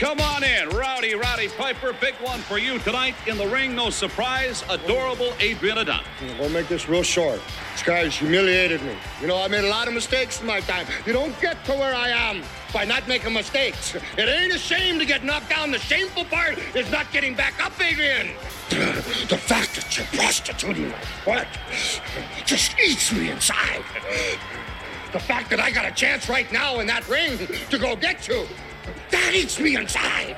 Come 0.00 0.18
on 0.18 0.42
in, 0.42 0.70
Rowdy 0.70 1.14
Roddy 1.14 1.48
Piper. 1.48 1.92
Big 1.92 2.14
one 2.22 2.40
for 2.40 2.56
you 2.56 2.78
tonight 2.78 3.14
in 3.26 3.36
the 3.36 3.46
ring. 3.46 3.74
No 3.74 3.90
surprise, 3.90 4.64
adorable 4.70 5.34
Adrian 5.40 5.76
Adonis. 5.76 6.06
We'll 6.38 6.48
make 6.48 6.68
this 6.68 6.88
real 6.88 7.02
short. 7.02 7.38
This 7.72 7.82
guy's 7.82 8.16
humiliated 8.16 8.80
me. 8.80 8.94
You 9.20 9.26
know, 9.26 9.36
I 9.36 9.46
made 9.48 9.62
a 9.62 9.68
lot 9.68 9.88
of 9.88 9.92
mistakes 9.92 10.40
in 10.40 10.46
my 10.46 10.60
time. 10.60 10.86
You 11.04 11.12
don't 11.12 11.38
get 11.42 11.62
to 11.66 11.72
where 11.72 11.94
I 11.94 12.08
am 12.08 12.42
by 12.72 12.86
not 12.86 13.08
making 13.08 13.34
mistakes. 13.34 13.94
It 14.16 14.26
ain't 14.26 14.54
a 14.54 14.58
shame 14.58 14.98
to 15.00 15.04
get 15.04 15.22
knocked 15.22 15.50
down. 15.50 15.70
The 15.70 15.78
shameful 15.78 16.24
part 16.24 16.56
is 16.74 16.90
not 16.90 17.12
getting 17.12 17.34
back 17.34 17.62
up, 17.62 17.78
Adrian. 17.78 18.30
The 18.70 19.36
fact 19.36 19.74
that 19.74 19.98
you're 19.98 20.06
prostituting 20.18 20.88
my 20.88 20.98
butt 21.26 21.46
just 22.46 22.74
eats 22.80 23.12
me 23.12 23.30
inside. 23.30 23.84
The 25.12 25.20
fact 25.20 25.50
that 25.50 25.60
I 25.60 25.70
got 25.70 25.84
a 25.84 25.90
chance 25.90 26.30
right 26.30 26.50
now 26.50 26.80
in 26.80 26.86
that 26.86 27.06
ring 27.06 27.36
to 27.68 27.78
go 27.78 27.96
get 27.96 28.26
you, 28.26 28.46
that 29.10 29.32
eats 29.34 29.58
me 29.60 29.76
inside. 29.76 30.36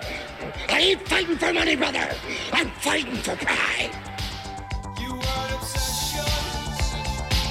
I 0.68 0.80
ain't 0.80 1.08
fighting 1.08 1.36
for 1.36 1.52
money, 1.52 1.76
brother. 1.76 2.08
I'm 2.52 2.70
fighting 2.70 3.16
for 3.16 3.36
pride. 3.36 3.90
You 5.00 5.12
are 5.12 5.54
obsessions. 5.54 6.80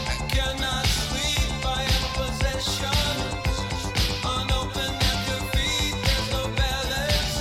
I 0.08 0.16
cannot 0.30 0.86
sleep. 0.86 1.66
I 1.66 1.84
am 1.84 2.04
possessions. 2.20 3.52
Unopened 4.24 4.98
at 5.02 5.28
your 5.28 5.44
feet, 5.52 5.96
there's 6.04 6.30
no 6.32 6.44
balance. 6.60 7.36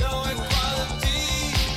No 0.00 0.12
equality. 0.32 1.22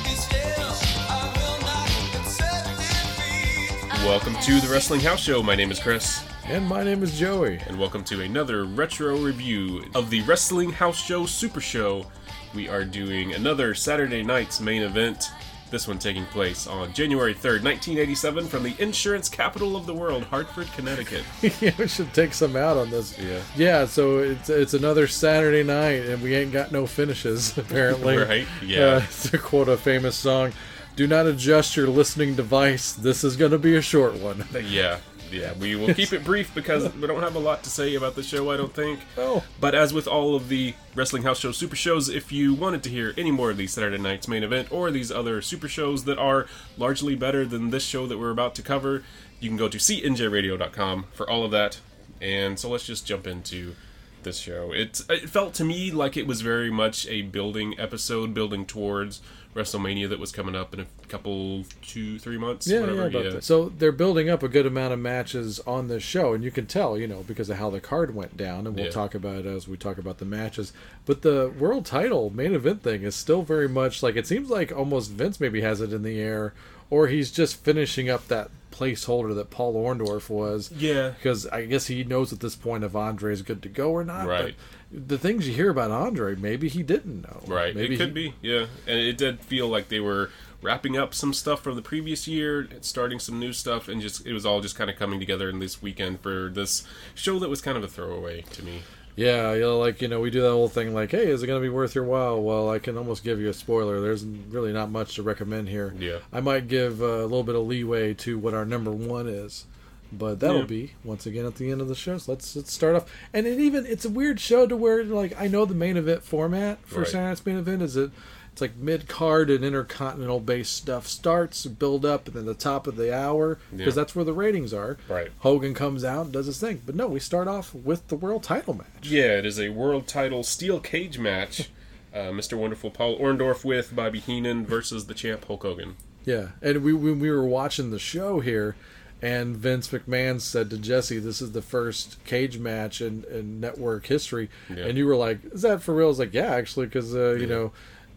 Be 0.04 0.14
still. 0.16 0.72
I 1.08 1.12
will 1.36 1.58
not 1.66 1.88
accept 2.20 2.66
defeat. 2.78 4.04
Welcome 4.06 4.34
to 4.42 4.60
the 4.60 4.68
Wrestling 4.72 5.00
House 5.00 5.20
Show. 5.20 5.42
My 5.42 5.54
name 5.54 5.70
is 5.70 5.78
Chris, 5.80 6.22
And 6.48 6.66
my 6.66 6.82
name 6.82 7.02
is 7.02 7.18
Joey. 7.18 7.60
and 7.66 7.78
welcome 7.78 8.02
to 8.04 8.22
another 8.22 8.64
retro 8.64 9.18
review 9.18 9.84
of 9.94 10.08
the 10.08 10.22
Wrestling 10.22 10.70
House 10.70 10.96
Show 10.96 11.26
Super 11.26 11.60
Show. 11.60 12.06
We 12.54 12.70
are 12.70 12.84
doing 12.86 13.34
another 13.34 13.74
Saturday 13.74 14.22
night's 14.22 14.58
main 14.58 14.80
event. 14.80 15.30
This 15.70 15.86
one 15.86 15.98
taking 15.98 16.24
place 16.26 16.66
on 16.66 16.94
January 16.94 17.34
3rd, 17.34 17.62
1987, 17.62 18.46
from 18.46 18.62
the 18.62 18.74
insurance 18.78 19.28
capital 19.28 19.76
of 19.76 19.84
the 19.84 19.92
world, 19.92 20.24
Hartford, 20.24 20.68
Connecticut. 20.72 21.22
yeah, 21.60 21.72
we 21.78 21.86
should 21.86 22.14
take 22.14 22.32
some 22.32 22.56
out 22.56 22.78
on 22.78 22.88
this. 22.88 23.18
Yeah. 23.18 23.42
Yeah, 23.54 23.84
so 23.84 24.20
it's 24.20 24.48
it's 24.48 24.72
another 24.72 25.06
Saturday 25.06 25.62
night 25.62 26.06
and 26.06 26.22
we 26.22 26.34
ain't 26.34 26.52
got 26.52 26.72
no 26.72 26.86
finishes, 26.86 27.58
apparently. 27.58 28.16
Right, 28.16 28.46
yeah. 28.64 28.80
Uh, 28.80 29.00
to 29.24 29.36
quote 29.36 29.68
a 29.68 29.76
famous 29.76 30.16
song, 30.16 30.54
do 30.96 31.06
not 31.06 31.26
adjust 31.26 31.76
your 31.76 31.88
listening 31.88 32.34
device. 32.34 32.94
This 32.94 33.22
is 33.22 33.36
going 33.36 33.52
to 33.52 33.58
be 33.58 33.76
a 33.76 33.82
short 33.82 34.14
one. 34.14 34.46
Yeah, 34.66 34.98
yeah. 35.32 35.52
We 35.54 35.76
will 35.76 35.94
keep 35.94 36.12
it 36.12 36.24
brief 36.24 36.54
because 36.54 36.92
we 36.94 37.06
don't 37.06 37.22
have 37.22 37.34
a 37.34 37.40
lot 37.40 37.62
to 37.64 37.70
say 37.70 37.94
about 37.94 38.14
the 38.14 38.22
show, 38.22 38.50
I 38.50 38.56
don't 38.56 38.72
think. 38.72 39.00
Oh. 39.16 39.44
But 39.60 39.74
as 39.74 39.92
with 39.92 40.06
all 40.06 40.34
of 40.34 40.48
the 40.48 40.74
Wrestling 40.94 41.22
House 41.22 41.40
Show 41.40 41.52
super 41.52 41.76
shows, 41.76 42.08
if 42.08 42.32
you 42.32 42.54
wanted 42.54 42.82
to 42.84 42.90
hear 42.90 43.14
any 43.16 43.30
more 43.30 43.50
of 43.50 43.56
these 43.56 43.72
Saturday 43.72 43.98
night's 43.98 44.28
main 44.28 44.42
event 44.42 44.70
or 44.70 44.90
these 44.90 45.10
other 45.10 45.40
super 45.42 45.68
shows 45.68 46.04
that 46.04 46.18
are 46.18 46.46
largely 46.76 47.14
better 47.14 47.44
than 47.44 47.70
this 47.70 47.84
show 47.84 48.06
that 48.06 48.18
we're 48.18 48.30
about 48.30 48.54
to 48.56 48.62
cover, 48.62 49.02
you 49.40 49.48
can 49.48 49.56
go 49.56 49.68
to 49.68 49.78
cnjradio.com 49.78 51.06
for 51.12 51.28
all 51.28 51.44
of 51.44 51.50
that. 51.50 51.80
And 52.20 52.58
so 52.58 52.68
let's 52.68 52.86
just 52.86 53.06
jump 53.06 53.26
into 53.26 53.74
this 54.22 54.38
show. 54.38 54.72
It 54.72 55.02
it 55.08 55.28
felt 55.28 55.54
to 55.54 55.64
me 55.64 55.90
like 55.90 56.16
it 56.16 56.26
was 56.26 56.40
very 56.40 56.70
much 56.70 57.06
a 57.08 57.22
building 57.22 57.74
episode, 57.78 58.34
building 58.34 58.66
towards 58.66 59.20
WrestleMania 59.54 60.08
that 60.10 60.20
was 60.20 60.30
coming 60.30 60.54
up 60.54 60.72
in 60.74 60.80
a 60.80 60.86
couple, 61.08 61.64
two, 61.82 62.18
three 62.18 62.38
months. 62.38 62.66
Yeah, 62.66 62.80
whatever. 62.80 63.00
yeah, 63.02 63.06
about 63.20 63.32
that. 63.32 63.44
So 63.44 63.70
they're 63.70 63.90
building 63.92 64.28
up 64.28 64.42
a 64.42 64.48
good 64.48 64.66
amount 64.66 64.92
of 64.92 64.98
matches 65.00 65.58
on 65.66 65.88
this 65.88 66.02
show, 66.02 66.34
and 66.34 66.44
you 66.44 66.50
can 66.50 66.66
tell, 66.66 66.96
you 66.98 67.06
know, 67.08 67.24
because 67.26 67.48
of 67.50 67.56
how 67.56 67.70
the 67.70 67.80
card 67.80 68.14
went 68.14 68.36
down, 68.36 68.66
and 68.66 68.76
we'll 68.76 68.84
Yeah. 68.84 68.90
talk 68.90 69.14
about 69.14 69.38
it 69.38 69.46
as 69.46 69.66
we 69.66 69.76
talk 69.76 69.98
about 69.98 70.18
the 70.18 70.26
matches. 70.26 70.72
But 71.06 71.22
the 71.22 71.50
world 71.58 71.86
title 71.86 72.30
main 72.30 72.54
event 72.54 72.82
thing 72.82 73.02
is 73.02 73.14
still 73.16 73.42
very 73.42 73.68
much 73.68 74.02
like 74.02 74.16
it 74.16 74.26
seems 74.26 74.50
like 74.50 74.70
almost 74.70 75.10
Vince 75.12 75.40
maybe 75.40 75.62
has 75.62 75.80
it 75.80 75.92
in 75.92 76.02
the 76.02 76.20
air, 76.20 76.52
or 76.90 77.08
he's 77.08 77.30
just 77.30 77.62
finishing 77.64 78.08
up 78.08 78.28
that 78.28 78.50
placeholder 78.70 79.34
that 79.34 79.50
Paul 79.50 79.74
Orndorff 79.74 80.30
was. 80.30 80.70
Yeah. 80.72 81.10
because 81.10 81.46
I 81.46 81.64
guess 81.66 81.86
he 81.88 82.04
knows 82.04 82.32
at 82.32 82.40
this 82.40 82.54
point 82.54 82.84
if 82.84 82.94
Andre 82.94 83.32
is 83.32 83.42
good 83.42 83.62
to 83.62 83.68
go 83.68 83.90
or 83.90 84.04
not. 84.04 84.26
Right. 84.26 84.54
But 84.92 85.06
the 85.08 85.18
things 85.18 85.48
you 85.48 85.54
hear 85.54 85.70
about 85.70 85.90
Andre, 85.90 86.34
maybe 86.36 86.68
he 86.68 86.82
didn't 86.82 87.22
know. 87.22 87.42
Right. 87.46 87.74
Maybe 87.74 87.94
it 87.94 87.98
could 87.98 88.08
he- 88.16 88.30
be. 88.30 88.34
Yeah. 88.40 88.66
And 88.86 88.98
it 89.00 89.18
did 89.18 89.40
feel 89.40 89.68
like 89.68 89.88
they 89.88 90.00
were 90.00 90.30
wrapping 90.62 90.96
up 90.96 91.14
some 91.14 91.32
stuff 91.34 91.62
from 91.62 91.76
the 91.76 91.82
previous 91.82 92.26
year, 92.26 92.68
starting 92.80 93.18
some 93.18 93.38
new 93.38 93.52
stuff, 93.52 93.86
and 93.88 94.00
just 94.00 94.26
it 94.26 94.32
was 94.32 94.44
all 94.46 94.60
just 94.60 94.76
kind 94.76 94.90
of 94.90 94.96
coming 94.96 95.20
together 95.20 95.48
in 95.48 95.58
this 95.58 95.80
weekend 95.82 96.20
for 96.20 96.48
this 96.48 96.84
show 97.14 97.38
that 97.38 97.48
was 97.48 97.60
kind 97.60 97.76
of 97.76 97.84
a 97.84 97.88
throwaway 97.88 98.42
to 98.52 98.64
me. 98.64 98.82
Yeah, 99.18 99.52
you 99.54 99.60
know, 99.62 99.78
like 99.80 100.00
you 100.00 100.06
know, 100.06 100.20
we 100.20 100.30
do 100.30 100.40
that 100.42 100.50
whole 100.50 100.68
thing 100.68 100.94
like, 100.94 101.10
hey, 101.10 101.26
is 101.26 101.42
it 101.42 101.48
going 101.48 101.60
to 101.60 101.64
be 101.64 101.68
worth 101.68 101.94
your 101.96 102.04
while? 102.04 102.40
Well, 102.40 102.70
I 102.70 102.78
can 102.78 102.96
almost 102.96 103.24
give 103.24 103.40
you 103.40 103.48
a 103.48 103.52
spoiler. 103.52 104.00
There's 104.00 104.24
really 104.24 104.72
not 104.72 104.90
much 104.92 105.16
to 105.16 105.24
recommend 105.24 105.68
here. 105.68 105.92
Yeah. 105.98 106.18
I 106.32 106.40
might 106.40 106.68
give 106.68 107.02
uh, 107.02 107.06
a 107.06 107.22
little 107.22 107.42
bit 107.42 107.56
of 107.56 107.66
leeway 107.66 108.14
to 108.14 108.38
what 108.38 108.54
our 108.54 108.64
number 108.64 108.92
one 108.92 109.26
is, 109.26 109.66
but 110.12 110.38
that'll 110.38 110.60
Yeah. 110.60 110.66
be 110.66 110.92
once 111.02 111.26
again 111.26 111.46
at 111.46 111.56
the 111.56 111.70
end 111.72 111.80
of 111.80 111.88
the 111.88 111.96
show. 111.96 112.16
So 112.18 112.30
let's 112.32 112.54
let's 112.54 112.72
start 112.72 112.94
off. 112.94 113.12
And 113.34 113.44
it 113.46 113.58
even 113.58 113.86
it's 113.86 114.04
a 114.04 114.10
weird 114.10 114.38
show 114.38 114.68
to 114.68 114.76
where 114.76 115.02
like 115.02 115.34
I 115.40 115.48
know 115.48 115.64
the 115.64 115.74
main 115.74 115.96
event 115.96 116.22
format 116.22 116.78
for 116.86 117.00
Right. 117.00 117.08
Saturday 117.08 117.26
Night's 117.28 117.44
main 117.44 117.56
event 117.58 117.82
is 117.82 117.96
it. 117.96 118.12
It's 118.58 118.60
like 118.60 118.76
mid 118.76 119.06
card 119.06 119.50
and 119.50 119.64
intercontinental 119.64 120.40
based 120.40 120.74
stuff 120.74 121.06
starts, 121.06 121.64
build 121.66 122.04
up, 122.04 122.26
and 122.26 122.34
then 122.34 122.44
the 122.44 122.54
top 122.54 122.88
of 122.88 122.96
the 122.96 123.14
hour 123.16 123.60
because 123.70 123.94
Yeah. 123.94 124.02
that's 124.02 124.16
where 124.16 124.24
the 124.24 124.32
ratings 124.32 124.74
are. 124.74 124.96
Right. 125.08 125.30
Hogan 125.38 125.74
comes 125.74 126.02
out 126.02 126.24
and 126.24 126.32
does 126.32 126.46
his 126.46 126.58
thing, 126.58 126.82
but 126.84 126.96
no, 126.96 127.06
we 127.06 127.20
start 127.20 127.46
off 127.46 127.72
with 127.72 128.08
the 128.08 128.16
world 128.16 128.42
title 128.42 128.74
match. 128.74 129.04
Yeah, 129.08 129.38
it 129.38 129.46
is 129.46 129.60
a 129.60 129.68
world 129.68 130.08
title 130.08 130.42
steel 130.42 130.80
cage 130.80 131.18
match. 131.20 131.70
Uh, 132.12 132.30
Mr. 132.32 132.56
Wonderful 132.56 132.90
Paul 132.90 133.18
Orndorff 133.20 133.64
with 133.66 133.94
Bobby 133.94 134.18
Heenan 134.18 134.64
versus 134.64 135.06
the 135.06 135.14
champ 135.14 135.44
Hulk 135.44 135.62
Hogan. 135.62 135.94
Yeah, 136.24 136.48
and 136.62 136.82
we 136.82 136.94
when 136.94 137.20
we 137.20 137.30
were 137.30 137.44
watching 137.46 137.90
the 137.90 137.98
show 137.98 138.40
here, 138.40 138.76
and 139.20 139.54
Vince 139.54 139.88
McMahon 139.88 140.40
said 140.40 140.70
to 140.70 140.78
Jesse, 140.78 141.18
"This 141.18 141.42
is 141.42 141.52
the 141.52 141.60
first 141.60 142.16
cage 142.24 142.58
match 142.58 143.02
in, 143.02 143.24
in 143.30 143.60
network 143.60 144.06
history," 144.06 144.48
Yeah. 144.74 144.86
and 144.86 144.96
you 144.96 145.06
were 145.06 145.16
like, 145.16 145.40
"Is 145.52 145.60
that 145.62 145.82
for 145.82 145.94
real?" 145.94 146.06
I 146.06 146.08
was 146.08 146.18
like, 146.18 146.32
"Yeah, 146.32 146.54
actually, 146.54 146.86
because 146.86 147.14
uh, 147.14 147.32
you 147.38 147.46
know, 147.46 147.72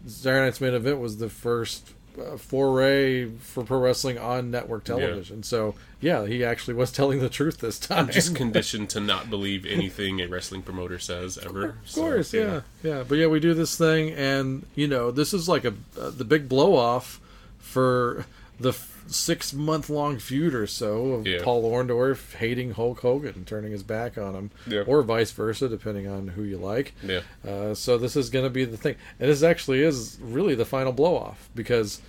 Saturday 0.06 0.44
Night's 0.46 0.60
main 0.60 0.74
event 0.74 0.98
was 1.00 1.18
the 1.18 1.28
first 1.28 1.92
Uh, 2.18 2.36
foray 2.36 3.24
for 3.38 3.64
pro 3.64 3.78
wrestling 3.78 4.18
on 4.18 4.50
network 4.50 4.84
television. 4.84 5.42
So 5.42 5.74
yeah, 5.98 6.26
he 6.26 6.44
actually 6.44 6.74
was 6.74 6.92
telling 6.98 7.20
the 7.20 7.30
truth 7.30 7.60
this 7.60 7.78
time. 7.78 8.00
I'm 8.06 8.12
Just 8.12 8.34
conditioned 8.44 8.90
to 8.90 9.00
not 9.00 9.30
believe 9.30 9.64
anything 9.64 10.20
a 10.20 10.26
wrestling 10.26 10.60
promoter 10.60 10.98
says 10.98 11.38
ever. 11.38 11.78
Of 11.86 11.92
course, 11.94 12.34
yeah, 12.34 12.60
yeah. 12.82 13.02
But 13.08 13.16
yeah, 13.16 13.28
we 13.28 13.40
do 13.40 13.54
this 13.54 13.78
thing, 13.78 14.10
and 14.10 14.66
you 14.74 14.86
know, 14.88 15.10
this 15.10 15.32
is 15.32 15.48
like 15.48 15.64
a 15.64 15.72
uh, 15.98 16.10
the 16.10 16.24
big 16.26 16.50
blow 16.50 16.76
off 16.76 17.18
for 17.58 18.26
the 18.60 18.74
six 19.12 19.52
month 19.52 19.88
long 19.90 20.18
feud 20.18 20.54
or 20.54 20.66
so 20.66 21.12
of 21.12 21.26
Yeah. 21.26 21.38
Paul 21.42 21.62
Orndorff 21.70 22.34
hating 22.36 22.72
Hulk 22.72 23.00
Hogan 23.00 23.34
and 23.36 23.46
turning 23.46 23.72
his 23.72 23.82
back 23.82 24.16
on 24.18 24.34
him, 24.34 24.50
Yeah. 24.66 24.82
or 24.86 25.02
vice 25.02 25.30
versa, 25.30 25.68
depending 25.68 26.06
on 26.08 26.28
who 26.28 26.42
you 26.42 26.58
like. 26.58 26.94
Yeah. 27.02 27.20
Uh, 27.46 27.74
so 27.74 27.98
this 27.98 28.16
is 28.16 28.30
going 28.30 28.44
to 28.44 28.50
be 28.50 28.64
the 28.64 28.76
thing, 28.76 28.96
and 29.20 29.30
this 29.30 29.42
actually 29.42 29.82
is 29.82 30.18
really 30.20 30.54
the 30.54 30.64
final 30.66 30.92
blow 30.92 31.16
off 31.16 31.48
because. 31.54 32.00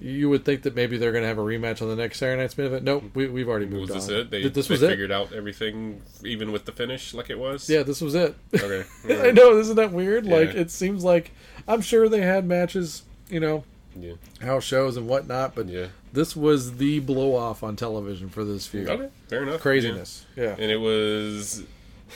You 0.00 0.30
would 0.30 0.44
think 0.44 0.62
that 0.62 0.76
maybe 0.76 0.96
they're 0.96 1.10
going 1.10 1.22
to 1.24 1.28
have 1.28 1.38
a 1.38 1.42
rematch 1.42 1.82
on 1.82 1.88
the 1.88 1.96
next 1.96 2.18
Saturday 2.18 2.40
Night's 2.40 2.56
main 2.56 2.68
event. 2.68 2.84
Nope, 2.84 3.02
we, 3.14 3.26
we've 3.26 3.48
already 3.48 3.66
moved 3.66 3.90
Was 3.92 4.06
this 4.06 4.14
on. 4.14 4.20
it? 4.20 4.30
They, 4.30 4.42
Th- 4.42 4.52
this 4.54 4.68
they 4.68 4.74
was 4.74 4.82
it. 4.84 4.90
figured 4.90 5.10
out 5.10 5.32
everything, 5.32 6.00
even 6.24 6.52
with 6.52 6.66
the 6.66 6.70
finish, 6.70 7.14
like 7.14 7.30
it 7.30 7.36
was? 7.40 7.68
Yeah, 7.68 7.82
this 7.82 8.00
was 8.00 8.14
it. 8.14 8.36
Okay. 8.54 8.84
I 9.28 9.32
know, 9.32 9.58
isn't 9.58 9.74
that 9.74 9.90
weird? 9.90 10.24
Like, 10.24 10.50
it 10.50 10.70
seems 10.70 11.02
like 11.02 11.32
I'm 11.66 11.80
sure 11.80 12.08
they 12.08 12.20
had 12.20 12.44
matches, 12.46 13.02
you 13.28 13.40
know, 13.40 13.64
Yeah. 13.96 14.14
house 14.40 14.64
shows 14.64 14.96
and 14.96 15.08
whatnot, 15.08 15.54
but 15.54 15.68
Yeah. 15.68 15.86
this 16.12 16.34
was 16.36 16.76
the 16.76 16.98
blow 17.00 17.34
off 17.34 17.62
on 17.62 17.76
television 17.76 18.28
for 18.28 18.44
this 18.44 18.66
feud. 18.66 18.88
Okay. 18.88 19.08
Fair 19.28 19.42
enough. 19.42 19.60
Craziness. 19.60 20.24
Yeah. 20.36 20.54
and 20.58 20.70
it 20.70 20.78
was 20.80 21.64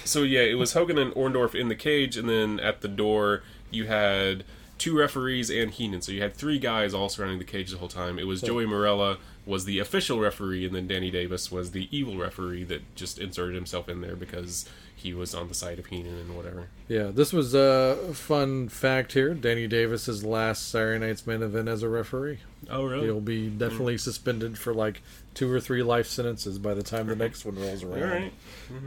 so 0.05 0.23
yeah 0.23 0.41
it 0.41 0.55
was 0.55 0.73
hogan 0.73 0.97
and 0.97 1.13
orndorff 1.15 1.55
in 1.55 1.69
the 1.69 1.75
cage 1.75 2.17
and 2.17 2.27
then 2.29 2.59
at 2.61 2.81
the 2.81 2.89
door 2.89 3.43
you 3.71 3.87
had 3.87 4.43
two 4.83 4.99
referees 4.99 5.49
and 5.49 5.71
heenan. 5.71 6.03
So 6.03 6.11
you 6.11 6.23
had 6.23 6.35
three 6.35 6.59
guys 6.59 6.93
all 6.93 7.09
surrounding 7.09 7.39
the 7.39 7.45
cage 7.45 7.71
the 7.71 7.79
whole 7.79 7.87
time. 7.87 8.19
It 8.19 8.27
was 8.27 8.41
joey 8.41 8.67
marella 8.67 9.19
was 9.47 9.65
the 9.65 9.79
official 9.79 10.19
referee 10.19 10.65
and 10.67 10.75
then 10.75 10.87
danny 10.87 11.11
davis 11.11 11.51
was 11.51 11.73
the 11.73 11.89
evil 11.97 12.17
referee 12.17 12.63
that 12.63 12.95
just 12.95 13.19
inserted 13.19 13.55
himself 13.55 13.89
in 13.89 14.01
there 14.01 14.15
because 14.15 14.69
he 14.95 15.15
was 15.15 15.35
on 15.35 15.47
the 15.49 15.55
side 15.55 15.79
of 15.79 15.87
heenan 15.87 16.17
and 16.17 16.37
whatever. 16.37 16.69
Yeah, 16.89 17.11
this 17.13 17.33
was 17.33 17.55
a 17.55 17.97
fun 18.13 18.69
fact 18.69 19.13
here. 19.13 19.35
Danny 19.35 19.67
Davis's 19.67 20.25
last 20.25 20.69
Saturday 20.69 21.05
Night's 21.05 21.27
main 21.27 21.43
event 21.43 21.69
as 21.69 21.83
a 21.85 21.89
referee. 21.89 22.41
oh 22.69 22.85
really? 22.85 23.05
He'll 23.05 23.21
be 23.21 23.49
definitely 23.49 23.95
hmm. 23.95 23.99
suspended 23.99 24.59
for 24.59 24.75
like 24.75 25.01
two 25.35 25.51
or 25.53 25.61
three 25.61 25.85
life 25.85 26.09
sentences 26.09 26.59
by 26.59 26.75
the 26.75 26.83
time 26.83 27.07
the 27.07 27.17
next 27.17 27.45
one 27.45 27.55
rolls 27.57 27.85
around. 27.85 28.03
all 28.03 28.09
right 28.09 28.33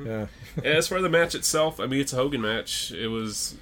Yeah. 0.06 0.26
as 0.62 0.90
for 0.90 1.02
the 1.02 1.10
match 1.10 1.36
itself 1.36 1.80
i 1.80 1.86
mean 1.86 2.02
it's 2.02 2.12
a 2.12 2.18
hogan 2.18 2.42
match. 2.42 2.92
It 2.92 3.08
was 3.08 3.56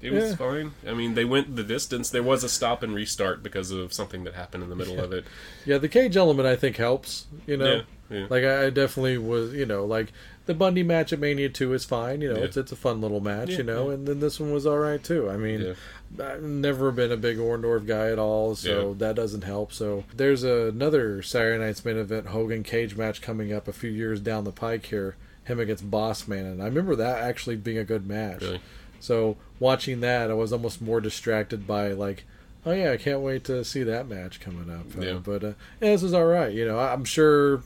it 0.00 0.12
was 0.12 0.30
Yeah. 0.30 0.36
fine. 0.36 0.72
I 0.86 0.94
mean, 0.94 1.14
they 1.14 1.24
went 1.24 1.56
the 1.56 1.62
distance. 1.64 2.10
There 2.10 2.22
was 2.22 2.42
a 2.44 2.48
stop 2.48 2.82
and 2.82 2.94
restart 2.94 3.42
because 3.42 3.70
of 3.70 3.92
something 3.92 4.24
that 4.24 4.34
happened 4.34 4.62
in 4.64 4.70
the 4.70 4.76
middle 4.76 4.98
of 5.00 5.12
it. 5.12 5.24
Yeah, 5.66 5.78
the 5.78 5.88
cage 5.88 6.16
element 6.16 6.46
I 6.48 6.56
think 6.56 6.76
helps, 6.76 7.26
you 7.46 7.56
know. 7.56 7.82
Yeah. 8.10 8.18
yeah. 8.18 8.26
Like 8.30 8.44
I, 8.44 8.70
definitely 8.70 9.18
was, 9.18 9.52
you 9.54 9.66
know, 9.66 9.84
like 9.84 10.12
the 10.46 10.54
Bundy 10.54 10.82
match 10.82 11.12
at 11.12 11.18
Mania 11.20 11.48
Two 11.48 11.72
is 11.74 11.84
fine. 11.84 12.20
You 12.22 12.32
know, 12.32 12.38
Yeah. 12.38 12.44
it's 12.46 12.56
it's 12.56 12.72
a 12.72 12.76
fun 12.76 13.00
little 13.00 13.20
match. 13.20 13.50
Yeah, 13.50 13.58
you 13.58 13.62
know, 13.64 13.88
yeah. 13.88 13.94
and 13.94 14.06
then 14.08 14.20
this 14.20 14.40
one 14.40 14.52
was 14.52 14.66
all 14.66 14.78
right 14.78 15.02
too. 15.02 15.28
I 15.30 15.36
mean. 15.36 15.60
Yeah. 15.60 15.72
I've 16.18 16.42
never 16.42 16.90
been 16.90 17.12
a 17.12 17.16
big 17.16 17.38
Orndorff 17.38 17.86
guy 17.86 18.08
at 18.10 18.18
all, 18.18 18.56
so 18.56 18.88
Yeah. 18.88 18.94
that 19.06 19.14
doesn't 19.14 19.44
help. 19.44 19.72
So 19.72 20.02
there's 20.12 20.42
another 20.42 21.22
Saturday 21.22 21.64
Night's 21.64 21.84
main 21.84 21.98
event 21.98 22.26
Hogan 22.26 22.64
cage 22.64 22.96
match 22.96 23.22
coming 23.22 23.52
up 23.52 23.68
a 23.68 23.72
few 23.72 23.90
years 23.90 24.18
down 24.18 24.42
the 24.42 24.50
pike 24.50 24.86
here, 24.86 25.14
him 25.44 25.60
against 25.60 25.88
Boss 25.88 26.26
Man, 26.26 26.46
and 26.46 26.60
I 26.60 26.64
remember 26.66 26.96
that 26.96 27.22
actually 27.22 27.54
being 27.54 27.78
a 27.78 27.84
good 27.84 28.08
match. 28.08 28.40
Really? 28.42 28.60
So 28.98 29.36
watching 29.60 30.00
that, 30.00 30.30
I 30.30 30.34
was 30.34 30.52
almost 30.52 30.82
more 30.82 31.00
distracted 31.00 31.66
by 31.66 31.92
like, 31.92 32.24
oh 32.66 32.72
yeah, 32.72 32.90
I 32.90 32.96
can't 32.96 33.20
wait 33.20 33.44
to 33.44 33.64
see 33.64 33.84
that 33.84 34.08
match 34.08 34.40
coming 34.40 34.68
up. 34.70 34.86
Uh, 35.00 35.18
but 35.18 35.44
uh, 35.44 35.46
yeah, 35.80 35.90
this 35.92 36.02
was 36.02 36.12
all 36.14 36.26
right. 36.26 36.52
You 36.52 36.66
know, 36.66 36.78
I- 36.78 36.92
I'm 36.92 37.04
sure. 37.04 37.62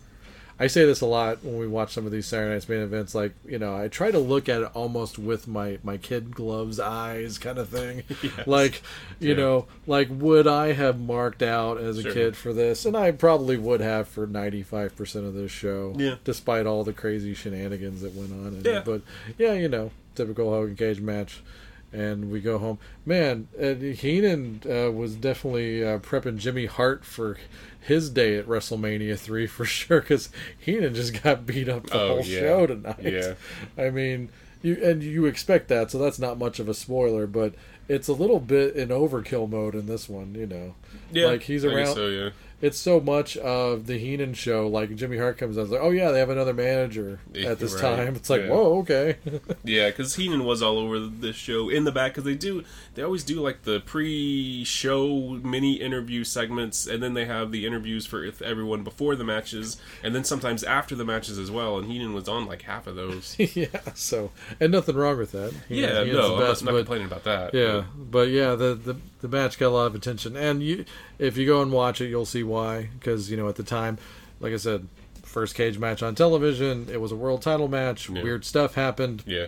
I 0.56 0.68
say 0.68 0.84
this 0.86 1.00
a 1.00 1.06
lot 1.06 1.42
when 1.44 1.58
we 1.58 1.66
watch 1.66 1.92
some 1.92 2.06
of 2.06 2.12
these 2.12 2.26
Saturday 2.26 2.52
Night's 2.54 2.68
main 2.68 2.78
events. 2.78 3.12
Like, 3.12 3.32
you 3.44 3.58
know, 3.58 3.76
I 3.76 3.88
try 3.88 4.12
to 4.12 4.20
look 4.20 4.48
at 4.48 4.62
it 4.62 4.70
almost 4.72 5.18
with 5.18 5.48
my 5.48 5.78
my 5.82 5.96
kid 5.96 6.32
gloves 6.32 6.78
eyes, 6.78 7.38
kind 7.38 7.58
of 7.58 7.68
thing. 7.70 8.04
Like, 8.46 8.80
you 9.18 9.30
Yeah. 9.30 9.34
know, 9.34 9.66
like 9.88 10.06
would 10.12 10.46
I 10.46 10.72
have 10.74 11.00
marked 11.00 11.42
out 11.42 11.78
as 11.78 11.98
a 11.98 12.02
Sure. 12.02 12.12
kid 12.12 12.36
for 12.36 12.52
this? 12.52 12.86
And 12.86 12.96
I 12.96 13.10
probably 13.10 13.56
would 13.56 13.80
have 13.80 14.06
for 14.06 14.28
95 14.28 14.94
percent 14.94 15.26
of 15.26 15.34
this 15.34 15.50
show. 15.50 15.92
Yeah. 15.96 16.16
Despite 16.22 16.66
all 16.66 16.84
the 16.84 16.92
crazy 16.92 17.34
shenanigans 17.34 18.02
that 18.02 18.14
went 18.14 18.30
on. 18.30 18.46
in 18.54 18.60
it. 18.60 18.64
Yeah. 18.64 18.82
But 18.84 19.02
yeah, 19.36 19.54
you 19.54 19.66
know, 19.68 19.90
typical 20.14 20.50
Hogan 20.50 20.76
cage 20.76 21.00
match. 21.00 21.42
And 21.94 22.30
we 22.30 22.40
go 22.40 22.58
home. 22.58 22.78
Man, 23.06 23.46
uh, 23.60 23.74
Heenan 23.74 24.62
uh, 24.68 24.90
was 24.90 25.14
definitely 25.14 25.84
uh, 25.84 26.00
prepping 26.00 26.38
Jimmy 26.38 26.66
Hart 26.66 27.04
for 27.04 27.38
his 27.80 28.10
day 28.10 28.36
at 28.36 28.46
WrestleMania 28.46 29.16
3 29.16 29.46
for 29.46 29.64
sure, 29.64 30.00
because 30.00 30.28
Heenan 30.58 30.94
just 30.94 31.22
got 31.22 31.46
beat 31.46 31.68
up 31.68 31.86
the 31.86 32.00
Oh, 32.00 32.08
whole 32.08 32.24
yeah. 32.24 32.40
show 32.40 32.66
tonight. 32.66 32.98
Yeah. 33.00 33.34
I 33.78 33.90
mean, 33.90 34.30
you 34.60 34.76
and 34.82 35.02
you 35.04 35.26
expect 35.26 35.68
that, 35.68 35.90
so 35.92 35.98
that's 35.98 36.18
not 36.18 36.36
much 36.36 36.58
of 36.58 36.68
a 36.68 36.74
spoiler, 36.74 37.26
but 37.28 37.54
it's 37.86 38.08
a 38.08 38.12
little 38.14 38.40
bit 38.40 38.74
in 38.74 38.88
overkill 38.88 39.48
mode 39.48 39.74
in 39.74 39.86
this 39.86 40.08
one, 40.08 40.34
you 40.34 40.46
know. 40.46 40.74
Yeah, 41.12 41.26
Like 41.26 41.42
he's 41.42 41.64
around 41.64 41.94
So 41.94 42.08
yeah, 42.08 42.30
it's 42.64 42.78
so 42.78 42.98
much 42.98 43.36
of 43.36 43.86
the 43.86 43.98
Heenan 43.98 44.32
show. 44.32 44.66
Like 44.66 44.96
Jimmy 44.96 45.18
Hart 45.18 45.36
comes 45.36 45.58
out, 45.58 45.62
it's 45.64 45.70
like, 45.70 45.82
oh 45.82 45.90
yeah, 45.90 46.10
they 46.12 46.18
have 46.18 46.30
another 46.30 46.54
manager 46.54 47.20
at 47.44 47.58
this 47.58 47.74
right. 47.74 47.96
time. 47.96 48.16
It's 48.16 48.30
like, 48.30 48.40
Yeah. 48.40 48.48
whoa, 48.48 48.78
okay. 48.78 49.16
yeah, 49.64 49.90
because 49.90 50.14
Heenan 50.14 50.44
was 50.44 50.62
all 50.62 50.78
over 50.78 50.98
this 50.98 51.36
show 51.36 51.68
in 51.68 51.84
the 51.84 51.92
back 51.92 52.12
because 52.12 52.24
they 52.24 52.34
do 52.34 52.64
they 52.94 53.02
always 53.02 53.22
do 53.22 53.40
like 53.40 53.64
the 53.64 53.80
pre-show 53.80 55.40
mini 55.42 55.74
interview 55.74 56.24
segments, 56.24 56.86
and 56.86 57.02
then 57.02 57.12
they 57.14 57.26
have 57.26 57.52
the 57.52 57.66
interviews 57.66 58.06
for 58.06 58.26
everyone 58.42 58.82
before 58.82 59.14
the 59.14 59.24
matches, 59.24 59.76
and 60.02 60.14
then 60.14 60.24
sometimes 60.24 60.64
after 60.64 60.94
the 60.94 61.04
matches 61.04 61.38
as 61.38 61.50
well. 61.50 61.76
And 61.78 61.90
Heenan 61.90 62.14
was 62.14 62.28
on 62.28 62.46
like 62.46 62.62
half 62.62 62.86
of 62.86 62.96
those. 62.96 63.36
yeah. 63.56 63.66
So, 63.94 64.30
and 64.58 64.72
nothing 64.72 64.96
wrong 64.96 65.18
with 65.18 65.32
that. 65.32 65.52
Heenan- 65.68 65.84
yeah, 65.90 66.04
Heenan's 66.04 66.12
no, 66.16 66.34
I'm 66.34 66.40
not, 66.40 66.48
best, 66.48 66.60
I'm 66.62 66.66
not 66.66 66.72
but- 66.72 66.78
complaining 66.78 67.06
about 67.08 67.24
that. 67.24 67.52
Yeah, 67.54 67.84
but 67.94 68.28
yeah, 68.28 68.54
the, 68.54 68.74
the 68.74 68.96
the 69.24 69.36
match 69.36 69.58
got 69.58 69.68
a 69.68 69.70
lot 69.70 69.86
of 69.86 69.94
attention, 69.94 70.36
and 70.36 70.62
you 70.62 70.84
if 71.18 71.36
you 71.38 71.46
go 71.46 71.62
and 71.62 71.72
watch 71.72 72.00
it, 72.02 72.08
you'll 72.08 72.26
see 72.26 72.42
why. 72.42 72.90
Because 72.98 73.30
you 73.30 73.36
know 73.38 73.48
at 73.48 73.56
the 73.56 73.62
time, 73.62 73.96
like 74.38 74.52
I 74.52 74.56
said, 74.58 74.86
first 75.22 75.54
cage 75.54 75.78
match 75.78 76.02
on 76.02 76.14
television, 76.14 76.88
it 76.92 77.00
was 77.00 77.10
a 77.10 77.16
world 77.16 77.40
title 77.40 77.68
match. 77.68 78.10
Yeah. 78.10 78.22
Weird 78.22 78.44
stuff 78.44 78.74
happened. 78.74 79.22
yeah. 79.26 79.46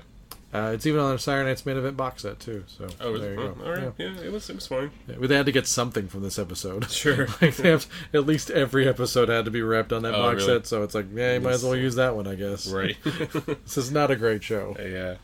Uh, 0.55 0.70
it's 0.73 0.87
even 0.87 1.00
on 1.00 1.12
the 1.12 1.19
Saturday 1.19 1.50
Night's 1.50 1.67
main 1.67 1.76
event 1.76 1.99
box 1.99 2.23
set 2.23 2.40
too. 2.40 2.64
So 2.69 2.87
Oh, 3.00 3.12
was 3.12 3.20
there 3.20 3.34
it? 3.34 3.38
you 3.40 3.43
Oh, 3.43 3.52
go. 3.52 3.64
all 3.64 3.70
right. 3.73 3.93
Yeah. 3.99 4.06
Yeah. 4.14 4.20
it 4.23 4.32
was 4.32 4.49
it 4.49 4.55
was 4.55 4.67
fine. 4.67 4.90
Yeah, 5.06 5.17
they 5.26 5.37
had 5.37 5.44
to 5.46 5.52
get 5.52 5.67
something 5.67 6.08
from 6.08 6.22
this 6.22 6.38
episode. 6.38 6.88
Sure. 6.90 7.26
like 7.43 7.56
they 7.56 7.69
have, 7.69 7.87
at 8.14 8.25
least 8.25 8.50
every 8.50 8.88
episode 8.88 9.29
had 9.29 9.44
to 9.44 9.50
be 9.50 9.61
wrapped 9.61 9.93
on 9.93 10.02
that 10.05 10.14
Oh, 10.14 10.22
box 10.22 10.46
really? 10.46 10.58
set, 10.61 10.67
so 10.67 10.82
it's 10.82 10.94
like, 10.94 11.06
yeah, 11.12 11.34
you 11.34 11.40
might 11.40 11.55
as 11.55 11.64
well 11.64 11.76
use 11.76 11.96
that 11.96 12.17
one, 12.17 12.26
I 12.26 12.37
guess. 12.37 12.69
Right. 12.69 12.96
This 13.05 13.76
is 13.76 13.90
not 13.90 14.11
a 14.11 14.17
great 14.17 14.43
show. 14.43 14.75
Yeah. 14.79 15.17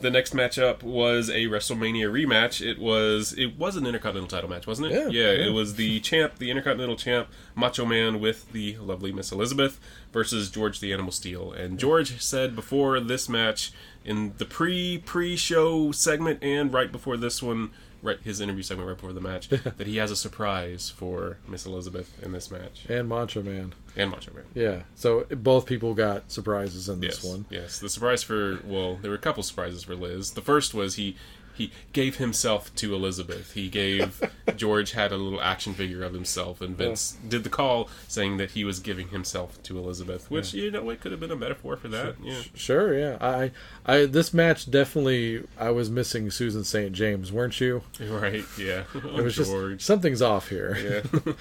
The 0.00 0.10
next 0.10 0.34
matchup 0.34 0.82
was 0.82 1.30
a 1.30 1.46
WrestleMania 1.46 2.10
rematch. 2.10 2.64
It 2.64 2.78
was 2.78 3.32
it 3.32 3.58
was 3.58 3.76
an 3.76 3.86
Intercontinental 3.86 4.28
title 4.28 4.50
match, 4.50 4.66
wasn't 4.66 4.92
it? 4.92 4.92
Yeah, 4.92 5.08
yeah. 5.08 5.32
yeah. 5.32 5.46
It 5.46 5.52
was 5.52 5.76
the 5.76 6.00
champ, 6.00 6.38
the 6.38 6.50
Intercontinental 6.50 6.96
champ, 6.96 7.28
Macho 7.54 7.84
Man 7.84 8.20
with 8.20 8.52
the 8.52 8.76
lovely 8.76 9.12
Miss 9.12 9.32
Elizabeth 9.32 9.80
versus 10.12 10.50
George 10.50 10.80
the 10.80 10.92
Animal 10.92 11.12
Steele. 11.12 11.52
And 11.52 11.78
George 11.78 12.20
said 12.22 12.54
before 12.54 13.00
this 13.00 13.28
match, 13.28 13.72
in 14.06 14.34
the 14.38 14.44
pre 14.44 14.98
pre 14.98 15.36
show 15.36 15.90
segment 15.92 16.42
and 16.42 16.72
right 16.72 16.90
before 16.90 17.16
this 17.16 17.42
one, 17.42 17.70
right 18.02 18.18
his 18.22 18.40
interview 18.40 18.62
segment 18.62 18.88
right 18.88 18.96
before 18.96 19.12
the 19.12 19.20
match, 19.20 19.48
that 19.48 19.86
he 19.86 19.96
has 19.96 20.10
a 20.10 20.16
surprise 20.16 20.90
for 20.90 21.38
Miss 21.48 21.66
Elizabeth 21.66 22.12
in 22.22 22.32
this 22.32 22.50
match 22.50 22.84
And 22.88 23.08
Macho 23.08 23.42
Man. 23.42 23.74
and 23.96 24.10
Macho 24.10 24.32
Man. 24.34 24.44
Yeah. 24.54 24.82
So 24.94 25.24
both 25.30 25.66
people 25.66 25.94
got 25.94 26.30
surprises 26.30 26.88
in 26.88 27.00
this 27.00 27.22
Yes, 27.22 27.24
one. 27.24 27.44
yes. 27.50 27.78
The 27.78 27.88
surprise 27.88 28.22
for 28.22 28.60
well, 28.64 28.96
there 28.96 29.10
were 29.10 29.16
a 29.16 29.20
couple 29.20 29.42
surprises 29.42 29.82
for 29.84 29.94
Liz. 29.94 30.32
The 30.32 30.42
first 30.42 30.74
was 30.74 30.96
he 30.96 31.16
he 31.56 31.72
gave 31.92 32.16
himself 32.16 32.74
to 32.76 32.94
Elizabeth. 32.94 33.52
He 33.52 33.68
gave 33.68 34.22
George 34.56 34.92
had 34.92 35.12
a 35.12 35.16
little 35.16 35.40
action 35.40 35.74
figure 35.74 36.02
of 36.02 36.12
himself, 36.12 36.60
and 36.60 36.76
Vince 36.76 37.16
did 37.28 37.44
the 37.44 37.50
call 37.50 37.88
saying 38.08 38.36
that 38.36 38.50
he 38.52 38.64
was 38.64 38.78
giving 38.80 39.08
himself 39.08 39.62
to 39.64 39.78
Elizabeth, 39.78 40.30
which 40.30 40.54
you 40.54 40.70
know 40.70 40.88
it 40.90 41.00
could 41.00 41.10
have 41.12 41.20
been 41.20 41.30
a 41.30 41.36
metaphor 41.36 41.76
for 41.76 41.88
that. 41.88 42.16
Yeah, 42.22 42.42
Sure, 42.54 42.96
yeah. 42.98 43.16
I, 43.20 43.50
I, 43.84 44.06
this 44.06 44.34
match 44.34 44.70
definitely, 44.70 45.44
I 45.58 45.70
was 45.70 45.88
missing 45.90 46.30
Susan 46.30 46.64
St. 46.64 46.92
James, 46.92 47.32
weren't 47.32 47.60
you? 47.60 47.82
right. 48.00 48.44
Yeah, 48.58 48.84
It 48.94 49.04
was 49.22 49.36
just 49.36 49.52
something's 49.80 50.22
off 50.22 50.48
here. 50.48 50.76
yeah, 51.04 51.32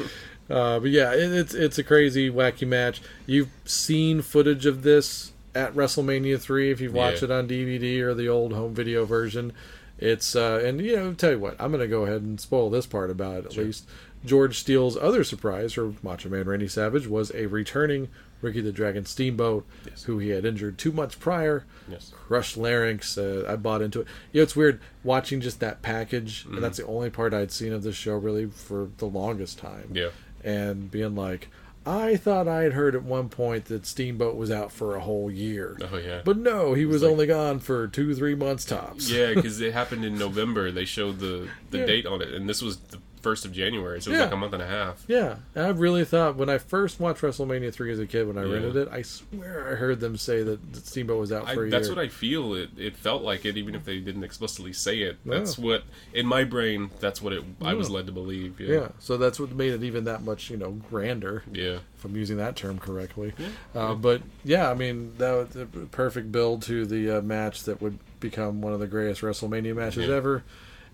Uh, 0.49 0.79
but 0.79 0.91
yeah, 0.91 1.11
it, 1.11 1.31
it's 1.33 1.53
it's 1.55 1.77
a 1.79 1.83
crazy, 1.83 2.29
wacky 2.29 2.67
match. 2.67 3.01
You've 3.25 3.49
seen 3.65 4.21
footage 4.21 4.67
of 4.67 4.83
this 4.83 5.31
at 5.55 5.73
WrestleMania 5.73 6.39
three 6.39 6.69
if 6.69 6.79
you've 6.79 6.93
watched 6.93 7.21
Yeah. 7.23 7.25
it 7.29 7.31
on 7.31 7.47
DVD 7.47 7.99
or 8.01 8.13
the 8.13 8.27
old 8.29 8.53
home 8.53 8.73
video 8.75 9.05
version. 9.05 9.53
It's 9.97 10.35
uh, 10.35 10.61
and 10.63 10.81
you 10.81 10.95
know, 10.95 11.13
tell 11.13 11.31
you 11.31 11.39
what, 11.39 11.55
I'm 11.59 11.71
gonna 11.71 11.87
go 11.87 12.03
ahead 12.05 12.21
and 12.21 12.39
spoil 12.39 12.69
this 12.69 12.85
part 12.85 13.09
about 13.09 13.37
it 13.39 13.45
at 13.45 13.57
least. 13.57 13.87
George 14.25 14.57
Steele's 14.59 14.97
other 14.97 15.23
surprise 15.23 15.73
for 15.73 15.93
Macho 16.01 16.29
Man 16.29 16.45
Randy 16.47 16.67
Savage 16.67 17.05
was 17.07 17.31
a 17.35 17.45
returning 17.45 18.09
Ricky 18.41 18.59
the 18.59 18.71
Dragon 18.71 19.05
Steamboat, 19.05 19.65
Yes. 19.85 20.03
who 20.03 20.17
he 20.17 20.29
had 20.29 20.45
injured 20.45 20.77
two 20.77 20.91
months 20.91 21.13
prior. 21.15 21.63
Yes. 21.87 22.11
Crushed 22.27 22.57
larynx. 22.57 23.17
Uh, 23.17 23.45
I 23.47 23.55
bought 23.55 23.81
into 23.83 24.01
it. 24.01 24.07
You 24.31 24.39
know, 24.39 24.43
it's 24.43 24.55
weird 24.55 24.81
watching 25.03 25.41
just 25.41 25.59
that 25.59 25.81
package, 25.81 26.43
Mm-hmm. 26.43 26.55
and 26.55 26.63
that's 26.63 26.77
the 26.77 26.85
only 26.87 27.09
part 27.11 27.33
I'd 27.35 27.51
seen 27.51 27.71
of 27.71 27.83
this 27.83 27.95
show 27.95 28.15
really 28.15 28.47
for 28.47 28.89
the 28.97 29.05
longest 29.05 29.59
time 29.59 29.91
yeah. 29.93 30.09
and 30.43 30.89
being 30.91 31.15
like, 31.15 31.49
I 31.87 32.15
thought 32.15 32.47
I 32.47 32.63
had 32.63 32.73
heard 32.73 32.95
at 32.95 33.03
one 33.03 33.29
point 33.29 33.65
that 33.65 33.85
Steamboat 33.85 34.35
was 34.35 34.49
out 34.49 34.71
for 34.71 34.95
a 34.95 34.99
whole 34.99 35.29
year. 35.29 35.77
Oh 35.91 35.97
yeah. 35.97 36.21
But 36.25 36.37
no, 36.37 36.73
he 36.73 36.85
was 36.85 37.03
like- 37.03 37.11
only 37.11 37.27
gone 37.27 37.59
for 37.59 37.87
two, 37.87 38.15
three 38.15 38.33
months 38.35 38.65
tops. 38.65 39.09
yeah, 39.09 39.33
because 39.33 39.61
it 39.61 39.73
happened 39.73 40.03
in 40.03 40.17
November. 40.17 40.71
They 40.71 40.85
showed 40.85 41.19
the 41.19 41.47
the 41.69 41.79
Yeah. 41.79 41.85
date 41.85 42.05
on 42.05 42.21
it, 42.21 42.33
and 42.33 42.49
this 42.49 42.61
was 42.61 42.77
the 42.77 42.97
first 43.25 43.43
of 43.43 43.51
January, 43.51 43.99
so 43.99 44.09
it 44.09 44.13
was 44.13 44.19
Yeah. 44.19 44.23
like 44.25 44.33
a 44.33 44.37
month 44.37 44.53
and 44.53 44.61
a 44.61 44.67
half. 44.67 45.03
Yeah, 45.07 45.37
and 45.55 45.65
I 45.65 45.69
really 45.69 46.05
thought 46.05 46.35
when 46.35 46.47
I 46.47 46.59
first 46.59 46.99
watched 46.99 47.21
WrestleMania 47.21 47.73
three 47.73 47.91
as 47.91 47.97
a 47.97 48.05
kid 48.05 48.27
when 48.27 48.37
I 48.37 48.45
Yeah. 48.45 48.53
rented 48.53 48.75
it, 48.75 48.87
I 48.91 49.01
swear 49.01 49.67
I 49.71 49.73
heard 49.75 49.99
them 49.99 50.15
say 50.15 50.43
that 50.43 50.73
that 50.73 50.85
Steamboat 50.85 51.19
was 51.19 51.31
out 51.31 51.47
I, 51.47 51.55
for 51.55 51.65
a 51.65 51.69
that's 51.71 51.87
year. 51.87 51.95
what 51.95 52.05
I 52.05 52.07
feel. 52.07 52.53
It 52.53 52.69
it 52.77 52.95
felt 52.95 53.23
like 53.23 53.43
it, 53.43 53.57
even 53.57 53.73
if 53.73 53.83
they 53.83 53.97
didn't 53.99 54.23
explicitly 54.23 54.73
say 54.73 54.99
it. 54.99 55.17
That's 55.25 55.57
what 55.57 55.83
in 56.13 56.27
my 56.27 56.43
brain. 56.43 56.91
That's 56.99 57.19
what 57.21 57.33
it. 57.33 57.43
I 57.61 57.73
was 57.73 57.89
led 57.89 58.05
to 58.05 58.11
believe. 58.11 58.59
yeah. 58.61 58.73
Yeah. 58.75 58.87
so 58.99 59.17
that's 59.17 59.39
what 59.39 59.51
made 59.55 59.73
it 59.73 59.81
even 59.83 60.03
that 60.03 60.21
much, 60.23 60.51
you 60.51 60.57
know, 60.57 60.71
grander. 60.89 61.41
Yeah. 61.51 61.79
if 61.97 62.05
I'm 62.05 62.15
using 62.15 62.37
that 62.37 62.55
term 62.55 62.77
correctly. 62.77 63.33
Uh, 63.73 63.95
but 63.95 64.21
yeah, 64.43 64.69
I 64.69 64.75
mean 64.75 65.13
that 65.17 65.31
was 65.33 65.49
the 65.49 65.65
perfect 65.89 66.31
build 66.31 66.61
to 66.63 66.85
the 66.85 67.17
uh, 67.17 67.21
match 67.21 67.63
that 67.63 67.81
would 67.81 67.97
become 68.19 68.61
one 68.61 68.73
of 68.73 68.79
the 68.79 68.87
greatest 68.87 69.21
WrestleMania 69.21 69.75
matches 69.75 70.07
Yeah. 70.09 70.15
ever. 70.15 70.43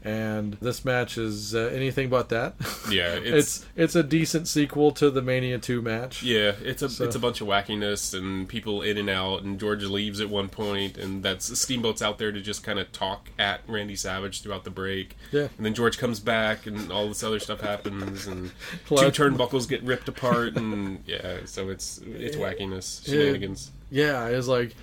And 0.04 0.54
this 0.62 0.84
match 0.84 1.18
is 1.18 1.54
uh, 1.54 1.70
anything 1.74 2.10
but 2.10 2.30
that. 2.30 2.56
Yeah, 2.90 3.14
it's, 3.16 3.28
it's- 3.28 3.66
it's 3.76 3.96
a 3.96 4.02
decent 4.04 4.48
sequel 4.48 4.92
to 4.94 5.12
the 5.12 5.22
Mania 5.22 5.60
two 5.60 5.82
match. 5.82 6.24
Yeah, 6.24 6.54
it's 6.62 6.82
a 6.82 6.90
So- 6.90 7.04
it's 7.06 7.16
a 7.16 7.20
bunch 7.20 7.40
of 7.42 7.48
wackiness 7.48 8.18
and 8.18 8.48
people 8.50 8.82
in 8.82 8.98
and 8.98 9.10
out, 9.10 9.44
and 9.44 9.60
George 9.60 9.84
leaves 9.84 10.20
at 10.20 10.30
one 10.30 10.50
point, 10.50 10.98
and 10.98 11.22
that's 11.22 11.58
Steamboat's 11.60 12.02
out 12.02 12.18
there 12.18 12.32
to 12.32 12.42
just 12.42 12.64
kind 12.64 12.80
of 12.80 12.92
talk 12.92 13.30
at 13.38 13.62
Randy 13.68 13.96
Savage 13.96 14.42
throughout 14.42 14.64
the 14.64 14.72
break. 14.72 15.18
Yeah. 15.32 15.48
and 15.58 15.66
then 15.66 15.74
George 15.76 15.98
comes 16.00 16.20
back, 16.20 16.66
and 16.66 16.92
all 16.92 17.08
this 17.08 17.24
other 17.24 17.40
stuff 17.40 17.62
happens, 17.62 18.26
and 18.28 18.52
two 18.88 18.96
turnbuckles 18.96 19.70
get 19.70 19.84
ripped 19.84 20.08
apart, 20.10 20.56
and 20.58 21.04
yeah, 21.06 21.40
so 21.46 21.70
it's 21.70 22.00
it's 22.06 22.36
wackiness, 22.38 23.06
shenanigans. 23.06 23.72
Yeah, 23.92 24.28
it's 24.28 24.48
like 24.48 24.74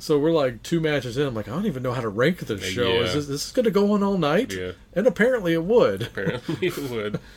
so 0.00 0.18
we're 0.18 0.32
like 0.32 0.62
two 0.62 0.80
matches 0.80 1.16
in. 1.16 1.26
I'm 1.26 1.34
like, 1.34 1.48
I 1.48 1.52
don't 1.52 1.66
even 1.66 1.82
know 1.82 1.92
how 1.92 2.00
to 2.00 2.08
rank 2.08 2.38
this 2.38 2.62
uh, 2.62 2.66
show. 2.66 3.02
Is 3.02 3.14
this, 3.14 3.26
this 3.26 3.46
is 3.46 3.52
going 3.52 3.64
to 3.64 3.70
go 3.70 3.92
on 3.92 4.02
all 4.02 4.18
night? 4.18 4.52
Yeah. 4.52 4.72
And 4.94 5.06
apparently 5.06 5.52
it 5.52 5.64
would. 5.64 6.02
Apparently, 6.02 6.68
it 6.68 6.90
would. 6.90 7.20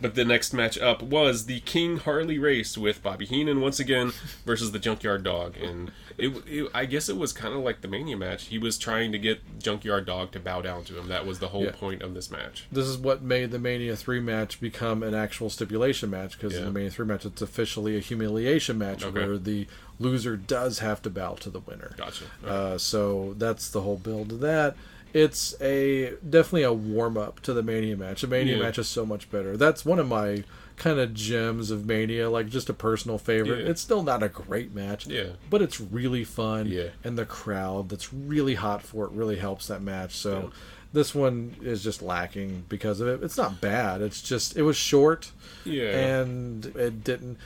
But 0.00 0.14
the 0.14 0.26
next 0.26 0.52
match 0.52 0.76
up 0.78 1.02
was 1.02 1.46
the 1.46 1.60
King 1.60 1.96
Harley 1.96 2.38
race 2.38 2.76
with 2.76 3.02
Bobby 3.02 3.24
Heenan 3.24 3.62
once 3.62 3.80
again 3.80 4.12
versus 4.44 4.72
the 4.72 4.78
Junkyard 4.78 5.22
Dog, 5.22 5.56
and 5.56 5.90
it, 6.18 6.34
it 6.46 6.68
I 6.74 6.84
guess 6.84 7.08
it 7.08 7.16
was 7.16 7.32
kind 7.32 7.54
of 7.54 7.60
like 7.60 7.80
the 7.80 7.88
Mania 7.88 8.16
match. 8.18 8.44
He 8.48 8.58
was 8.58 8.76
trying 8.76 9.10
to 9.12 9.18
get 9.18 9.58
Junkyard 9.58 10.04
Dog 10.04 10.32
to 10.32 10.40
bow 10.40 10.60
down 10.60 10.84
to 10.84 10.98
him. 10.98 11.08
That 11.08 11.24
was 11.24 11.38
the 11.38 11.48
whole 11.48 11.64
Yeah. 11.64 11.72
point 11.72 12.02
of 12.02 12.12
this 12.12 12.30
match. 12.30 12.66
This 12.70 12.86
is 12.86 12.98
what 12.98 13.22
made 13.22 13.52
the 13.52 13.58
Mania 13.58 13.96
3 13.96 14.20
match 14.20 14.60
become 14.60 15.02
an 15.02 15.14
actual 15.14 15.48
stipulation 15.48 16.10
match 16.10 16.32
because 16.38 16.54
in 16.54 16.66
the 16.66 16.70
Mania 16.72 16.90
3 16.90 17.06
match, 17.06 17.24
it's 17.24 17.40
officially 17.40 17.96
a 17.96 18.00
humiliation 18.00 18.76
match 18.76 19.02
Okay. 19.02 19.18
where 19.26 19.38
the 19.38 19.66
loser 19.98 20.36
does 20.36 20.80
have 20.80 21.00
to 21.02 21.08
bow 21.10 21.36
to 21.36 21.48
the 21.48 21.60
winner. 21.60 21.94
Gotcha. 21.96 22.24
Uh, 22.46 22.76
so 22.76 23.34
that's 23.38 23.70
the 23.70 23.80
whole 23.80 23.96
build 23.96 24.30
of 24.30 24.40
that. 24.40 24.76
It's 25.12 25.54
a 25.60 26.14
definitely 26.28 26.64
a 26.64 26.72
warm 26.72 27.16
up 27.16 27.40
to 27.40 27.52
the 27.54 27.62
Mania 27.62 27.96
match. 27.96 28.20
The 28.20 28.26
Mania 28.26 28.56
Yeah. 28.56 28.62
match 28.62 28.78
is 28.78 28.88
so 28.88 29.06
much 29.06 29.30
better. 29.30 29.56
That's 29.56 29.84
one 29.84 29.98
of 29.98 30.06
my 30.08 30.44
kind 30.76 30.98
of 30.98 31.14
gems 31.14 31.70
of 31.70 31.86
Mania, 31.86 32.28
like 32.28 32.48
just 32.48 32.68
a 32.68 32.74
personal 32.74 33.16
favorite. 33.16 33.64
Yeah. 33.64 33.70
It's 33.70 33.80
still 33.80 34.02
not 34.02 34.22
a 34.22 34.28
great 34.28 34.74
match, 34.74 35.06
Yeah. 35.06 35.30
but 35.48 35.62
it's 35.62 35.80
really 35.80 36.24
fun. 36.24 36.66
Yeah. 36.66 36.88
and 37.02 37.16
the 37.16 37.24
crowd 37.24 37.88
that's 37.88 38.12
really 38.12 38.54
hot 38.56 38.82
for 38.82 39.06
it 39.06 39.12
really 39.12 39.36
helps 39.36 39.66
that 39.68 39.80
match. 39.82 40.14
So. 40.16 40.50
Yeah. 40.52 40.58
This 40.96 41.14
one 41.14 41.56
is 41.60 41.84
just 41.84 42.00
lacking 42.00 42.64
because 42.70 43.00
of 43.02 43.08
it. 43.08 43.22
It's 43.22 43.36
not 43.36 43.60
bad. 43.60 44.00
It's 44.00 44.22
just 44.22 44.56
it 44.56 44.62
was 44.62 44.78
short, 44.78 45.30
Yeah. 45.62 45.90
and 45.90 46.64
it 46.74 47.04
didn't. 47.04 47.36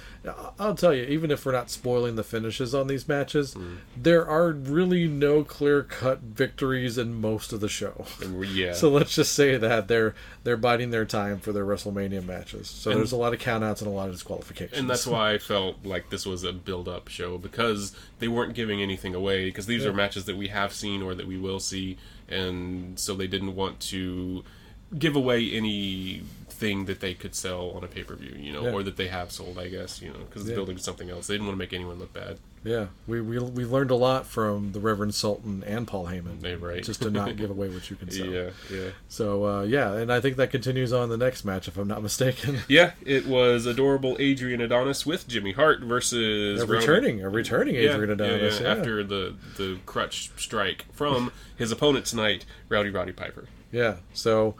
I'll 0.56 0.76
tell 0.76 0.94
you, 0.94 1.02
even 1.04 1.32
if 1.32 1.44
we're 1.44 1.50
not 1.50 1.68
spoiling 1.68 2.14
the 2.14 2.22
finishes 2.22 2.76
on 2.76 2.86
these 2.86 3.08
matches, 3.08 3.54
Mm. 3.56 3.78
there 4.00 4.24
are 4.24 4.52
really 4.52 5.08
no 5.08 5.42
clear 5.42 5.82
cut 5.82 6.20
victories 6.20 6.96
in 6.96 7.20
most 7.20 7.52
of 7.52 7.58
the 7.58 7.68
show. 7.68 8.04
Yeah. 8.40 8.72
So 8.74 8.88
let's 8.88 9.16
just 9.16 9.32
say 9.32 9.56
that 9.56 9.88
they're 9.88 10.14
they're 10.44 10.56
biding 10.56 10.90
their 10.90 11.04
time 11.04 11.40
for 11.40 11.52
their 11.52 11.64
WrestleMania 11.66 12.24
matches. 12.24 12.68
So 12.68 12.92
And- 12.92 13.00
there's 13.00 13.10
a 13.12 13.16
lot 13.16 13.34
of 13.34 13.40
countouts 13.40 13.80
and 13.80 13.88
a 13.88 13.90
lot 13.90 14.06
of 14.08 14.14
disqualifications. 14.14 14.78
and 14.78 14.88
that's 14.88 15.08
why 15.08 15.32
I 15.32 15.38
felt 15.38 15.84
like 15.84 16.10
this 16.10 16.24
was 16.24 16.44
a 16.44 16.52
build-up 16.52 17.08
show 17.08 17.36
because 17.36 17.96
they 18.20 18.28
weren't 18.28 18.54
giving 18.54 18.80
anything 18.80 19.14
away 19.14 19.46
because 19.46 19.66
these 19.66 19.84
are 19.84 19.92
matches 19.92 20.26
that 20.26 20.36
we 20.36 20.48
have 20.48 20.72
seen 20.72 21.02
or 21.02 21.14
that 21.14 21.26
we 21.26 21.36
will 21.36 21.60
see, 21.60 21.96
and 22.28 22.98
so 22.98 23.14
they 23.14 23.26
didn't 23.26 23.56
want 23.56 23.80
to 23.80 24.44
give 24.98 25.16
away 25.16 25.40
anything 26.62 26.84
that 26.86 27.00
they 27.00 27.14
could 27.14 27.34
sell 27.34 27.70
on 27.70 27.84
a 27.84 27.86
pay-per-view, 27.86 28.36
you 28.38 28.52
know, 28.52 28.64
Yeah. 28.64 28.72
or 28.72 28.82
that 28.82 28.96
they 28.96 29.08
have 29.08 29.32
sold, 29.32 29.58
I 29.58 29.68
guess, 29.68 30.00
you 30.02 30.08
know, 30.08 30.18
because 30.28 30.42
it's 30.42 30.50
Yeah. 30.50 30.56
building 30.56 30.76
to 30.76 30.82
something 30.82 31.10
else. 31.10 31.26
They 31.26 31.34
didn't 31.34 31.46
want 31.46 31.54
to 31.54 31.58
make 31.58 31.72
anyone 31.72 31.98
look 31.98 32.12
bad. 32.12 32.38
yeah, 32.62 32.88
we, 33.06 33.22
we 33.22 33.38
we 33.38 33.64
learned 33.64 33.90
a 33.90 33.94
lot 33.94 34.26
from 34.26 34.72
the 34.72 34.80
Reverend 34.80 35.14
Sultan 35.14 35.64
and 35.66 35.86
Paul 35.88 36.08
Heyman. 36.08 36.42
Yeah, 36.42 36.56
right. 36.60 36.82
Just 36.84 37.00
to 37.00 37.10
not 37.10 37.34
give 37.38 37.48
away 37.48 37.70
what 37.70 37.88
you 37.88 37.96
can 37.96 38.10
sell. 38.10 38.26
Yeah, 38.26 38.50
yeah. 38.70 38.90
So 39.08 39.46
uh, 39.46 39.62
yeah, 39.62 39.94
and 39.94 40.12
I 40.12 40.20
think 40.20 40.36
that 40.36 40.50
continues 40.50 40.92
on 40.92 41.08
the 41.08 41.16
next 41.16 41.42
match, 41.46 41.68
if 41.68 41.78
I'm 41.78 41.88
not 41.88 42.02
mistaken. 42.02 42.58
Yeah, 42.68 42.92
it 43.04 43.26
was 43.26 43.64
adorable 43.64 44.14
Adrian 44.20 44.60
Adonis 44.60 45.06
with 45.06 45.26
Jimmy 45.26 45.52
Hart 45.52 45.80
versus 45.80 46.60
a 46.60 46.66
returning, 46.66 47.22
a 47.24 47.30
returning 47.30 47.76
Adrian 47.76 48.10
Adonis. 48.10 48.60
after 48.60 49.02
the 49.02 49.34
the 49.56 49.78
crutch 49.86 50.30
strike 50.36 50.84
from 50.92 51.32
his 51.56 51.72
opponent 51.72 52.04
tonight, 52.04 52.44
Rowdy 52.68 52.90
Roddy 52.90 53.12
Piper. 53.12 53.46
Yeah. 53.72 53.96
So 54.12 54.54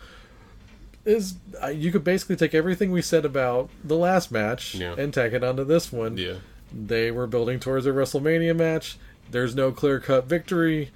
is 1.04 1.34
uh, 1.62 1.68
you 1.68 1.90
could 1.92 2.04
basically 2.04 2.36
take 2.36 2.54
everything 2.54 2.90
we 2.92 3.02
said 3.02 3.24
about 3.24 3.70
the 3.82 3.96
last 3.96 4.30
match 4.30 4.74
Yeah. 4.74 4.94
and 4.98 5.12
tack 5.14 5.32
it 5.32 5.42
onto 5.42 5.64
this 5.64 5.90
one. 5.92 6.16
Yeah, 6.16 6.34
They 6.72 7.10
were 7.10 7.26
building 7.26 7.58
towards 7.60 7.86
a 7.86 7.90
WrestleMania 7.90 8.54
match. 8.56 8.98
There's 9.30 9.54
no 9.54 9.72
clear 9.72 10.00
cut 10.00 10.26
victory, 10.26 10.90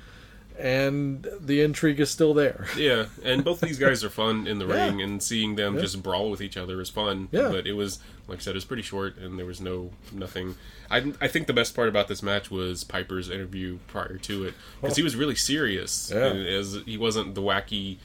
and 0.58 1.26
the 1.40 1.62
intrigue 1.62 1.98
is 2.00 2.10
still 2.10 2.34
there. 2.34 2.66
yeah, 2.76 3.06
and 3.24 3.44
both 3.44 3.60
these 3.60 3.78
guys 3.78 4.04
are 4.04 4.10
fun 4.10 4.46
in 4.46 4.58
the 4.58 4.66
Yeah. 4.68 4.86
ring, 4.86 5.02
and 5.02 5.22
seeing 5.22 5.56
them 5.56 5.74
Yeah. 5.76 5.80
just 5.82 6.02
brawl 6.02 6.30
with 6.30 6.40
each 6.40 6.56
other 6.56 6.80
is 6.80 6.90
fun. 6.90 7.28
Yeah. 7.32 7.48
but 7.50 7.66
it 7.66 7.72
was 7.72 7.98
like 8.26 8.38
I 8.38 8.40
said, 8.40 8.50
it 8.52 8.54
was 8.54 8.64
pretty 8.64 8.82
short, 8.82 9.18
and 9.18 9.38
there 9.38 9.44
was 9.46 9.60
no 9.60 9.90
nothing. 10.12 10.54
I 10.90 11.12
I 11.20 11.28
think 11.28 11.46
the 11.46 11.52
best 11.52 11.74
part 11.74 11.88
about 11.88 12.08
this 12.08 12.22
match 12.22 12.50
was 12.50 12.82
Piper's 12.84 13.28
interview 13.30 13.78
prior 13.86 14.16
to 14.18 14.44
it 14.44 14.54
because 14.80 14.96
he 14.96 15.02
was 15.02 15.16
really 15.16 15.34
serious, 15.34 16.10
Yeah. 16.14 16.26
as 16.32 16.78
he 16.86 16.96
wasn't 16.96 17.34
the 17.34 17.42
wacky. 17.42 17.98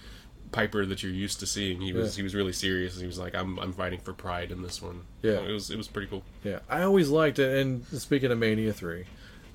Piper 0.51 0.85
that 0.85 1.03
you're 1.03 1.11
used 1.11 1.39
to 1.41 1.45
seeing. 1.45 1.79
He 1.81 1.93
was 1.93 2.15
Yeah. 2.15 2.21
he 2.21 2.23
was 2.23 2.33
really 2.35 2.53
serious. 2.53 2.99
He 2.99 3.05
was 3.05 3.19
like, 3.19 3.35
"I'm 3.35 3.59
I'm 3.59 3.73
fighting 3.73 3.99
for 3.99 4.13
pride 4.13 4.51
in 4.51 4.61
this 4.63 4.81
one." 4.81 5.01
Yeah. 5.21 5.39
it 5.41 5.51
was 5.51 5.69
it 5.69 5.77
was 5.77 5.87
pretty 5.87 6.07
cool. 6.07 6.23
Yeah, 6.43 6.59
I 6.69 6.81
always 6.83 7.09
liked 7.09 7.39
it. 7.39 7.55
And 7.57 7.85
speaking 7.87 8.31
of 8.31 8.39
Mania 8.39 8.73
three, 8.73 9.05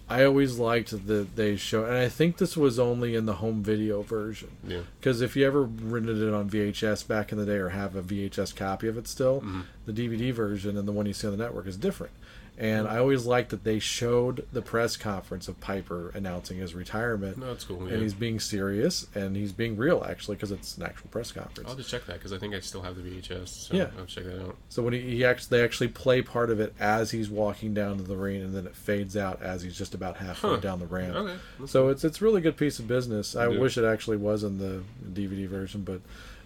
I 0.09 0.23
always 0.25 0.59
liked 0.59 0.91
that 1.07 1.35
they 1.35 1.57
show, 1.57 1.85
and 1.85 1.97
I 1.97 2.09
think 2.09 2.37
this 2.37 2.57
was 2.57 2.79
only 2.79 3.15
in 3.17 3.27
the 3.27 3.35
home 3.35 3.63
video 3.63 4.03
version. 4.03 4.51
Yeah. 4.67 4.83
Because 5.01 5.21
if 5.21 5.35
you 5.35 5.47
ever 5.47 5.63
rented 5.63 6.19
it 6.23 6.33
on 6.33 6.49
VHS 6.51 7.03
back 7.09 7.33
in 7.33 7.39
the 7.39 7.47
day, 7.47 7.57
or 7.57 7.71
have 7.71 7.97
a 7.97 8.03
VHS 8.03 8.55
copy 8.55 8.87
of 8.87 8.97
it 8.99 9.09
still, 9.09 9.41
Mm-hmm. 9.41 9.61
the 9.87 9.93
DVD 9.93 10.33
version 10.33 10.77
and 10.77 10.87
the 10.87 10.93
one 10.93 11.07
you 11.07 11.13
see 11.15 11.27
on 11.27 11.37
the 11.37 11.43
network 11.43 11.67
is 11.67 11.77
different. 11.77 12.13
And 12.57 12.87
I 12.87 12.99
always 12.99 13.27
liked 13.27 13.51
that 13.51 13.65
they 13.65 13.81
showed 13.81 14.47
the 14.53 14.63
press 14.63 14.97
conference 14.97 15.49
of 15.49 15.59
Piper 15.61 16.11
announcing 16.15 16.59
his 16.59 16.73
retirement. 16.73 17.37
No, 17.37 17.47
that's 17.47 17.65
cool, 17.65 17.81
And 17.83 17.91
yeah. 17.91 17.97
he's 17.99 18.15
being 18.15 18.39
serious, 18.39 19.09
and 19.15 19.35
he's 19.37 19.53
being 19.53 19.77
real 19.77 20.07
actually, 20.09 20.37
because 20.37 20.53
it's 20.53 20.77
an 20.77 20.85
actual 20.85 21.09
press 21.11 21.33
conference. 21.33 21.69
I'll 21.69 21.75
just 21.75 21.91
check 21.91 22.07
that 22.07 22.13
because 22.15 22.33
I 22.33 22.39
think 22.39 22.55
I 22.55 22.61
still 22.61 22.83
have 22.83 22.95
the 22.95 23.03
VHS. 23.03 23.49
So 23.49 23.75
Yeah. 23.77 23.89
I'll 23.99 24.07
check 24.07 24.25
that 24.25 24.41
out. 24.41 24.57
So 24.69 24.83
when 24.85 24.93
he, 24.93 25.01
he 25.01 25.25
actually 25.25 25.59
they 25.59 25.65
actually 25.65 25.89
play 25.89 26.23
part 26.23 26.49
of 26.51 26.61
it 26.61 26.75
as 26.79 27.11
he's 27.11 27.29
walking 27.29 27.75
down 27.75 27.97
to 27.97 28.05
the 28.05 28.17
ring, 28.17 28.41
and 28.41 28.55
then 28.55 28.67
it 28.67 28.77
fades 28.77 29.17
out 29.17 29.43
as 29.43 29.63
he's 29.63 29.77
just 29.77 29.93
about 29.95 30.19
halfway 30.19 30.51
Huh. 30.51 30.57
down 30.59 30.79
the 30.79 30.87
ramp. 30.87 31.17
Okay, 31.17 31.35
that's 31.59 31.73
So 31.73 31.89
it's 31.89 32.05
it's 32.05 32.23
really 32.23 32.41
good 32.41 32.57
piece 32.57 32.79
of 32.79 32.87
business. 32.87 33.35
I 33.35 33.49
Yeah. 33.49 33.59
wish 33.59 33.77
it 33.77 33.85
actually 33.85 34.19
was 34.19 34.45
in 34.45 34.59
the 34.59 34.83
DVD 35.13 35.49
version, 35.49 35.83
but 35.83 36.01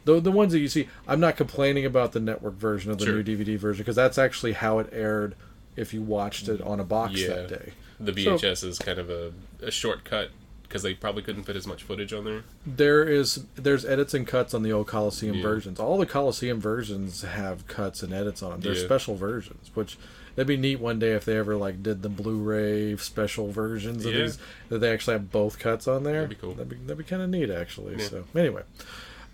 the 0.06 0.20
the 0.20 0.32
ones 0.32 0.52
that 0.52 0.60
you 0.60 0.68
see, 0.68 0.88
I'm 1.06 1.20
not 1.20 1.36
complaining 1.36 1.84
about 1.84 2.12
the 2.12 2.20
network 2.20 2.54
version 2.54 2.90
of 2.90 2.98
the 2.98 3.04
Sure. 3.04 3.14
new 3.16 3.22
DVD 3.22 3.58
version 3.58 3.82
because 3.82 3.96
that's 3.96 4.16
actually 4.16 4.52
how 4.52 4.78
it 4.78 4.88
aired 4.90 5.34
if 5.78 5.94
you 5.94 6.02
watched 6.02 6.48
it 6.48 6.60
on 6.60 6.80
a 6.80 6.84
box 6.84 7.14
Yeah. 7.20 7.28
that 7.28 7.48
day. 7.48 7.72
The 8.00 8.12
So- 8.12 8.36
VHS 8.36 8.64
is 8.64 8.78
kind 8.78 8.98
of 8.98 9.10
a, 9.10 9.32
a 9.62 9.70
shortcut 9.70 10.30
because 10.62 10.82
they 10.82 10.92
probably 10.92 11.22
couldn't 11.22 11.44
fit 11.44 11.56
as 11.56 11.66
much 11.66 11.82
footage 11.82 12.12
on 12.12 12.24
there. 12.24 12.42
There 12.66 13.02
is 13.08 13.44
there's 13.56 13.84
edits 13.86 14.12
and 14.12 14.26
cuts 14.26 14.52
on 14.52 14.62
the 14.62 14.70
old 14.72 14.86
Coliseum 14.86 15.36
Yeah. 15.36 15.42
versions. 15.42 15.80
All 15.80 15.96
the 15.96 16.04
Coliseum 16.06 16.60
versions 16.60 17.22
have 17.22 17.66
cuts 17.66 18.02
and 18.02 18.12
edits 18.12 18.42
on 18.42 18.50
them. 18.50 18.60
They're 18.60 18.74
Yeah. 18.74 18.84
special 18.84 19.16
versions, 19.16 19.70
which 19.74 19.96
that'd 20.36 20.46
be 20.46 20.58
neat 20.58 20.78
one 20.78 20.98
day 20.98 21.12
if 21.12 21.24
they 21.24 21.38
ever 21.38 21.56
like 21.56 21.82
did 21.82 22.02
the 22.02 22.10
Blu-ray 22.10 22.96
special 22.98 23.50
versions 23.50 24.04
of 24.04 24.12
Yeah. 24.14 24.24
these 24.24 24.38
that 24.68 24.78
they 24.80 24.92
actually 24.92 25.14
have 25.14 25.32
both 25.32 25.58
cuts 25.58 25.88
on 25.88 26.04
there. 26.04 26.20
That'd 26.20 26.28
be 26.28 26.34
cool. 26.36 26.52
That'd 26.52 26.68
be, 26.68 26.76
that'd 26.76 26.98
be 26.98 27.04
kind 27.04 27.22
of 27.22 27.30
neat 27.30 27.48
actually. 27.50 27.98
So 28.00 28.24
anyway. 28.36 28.62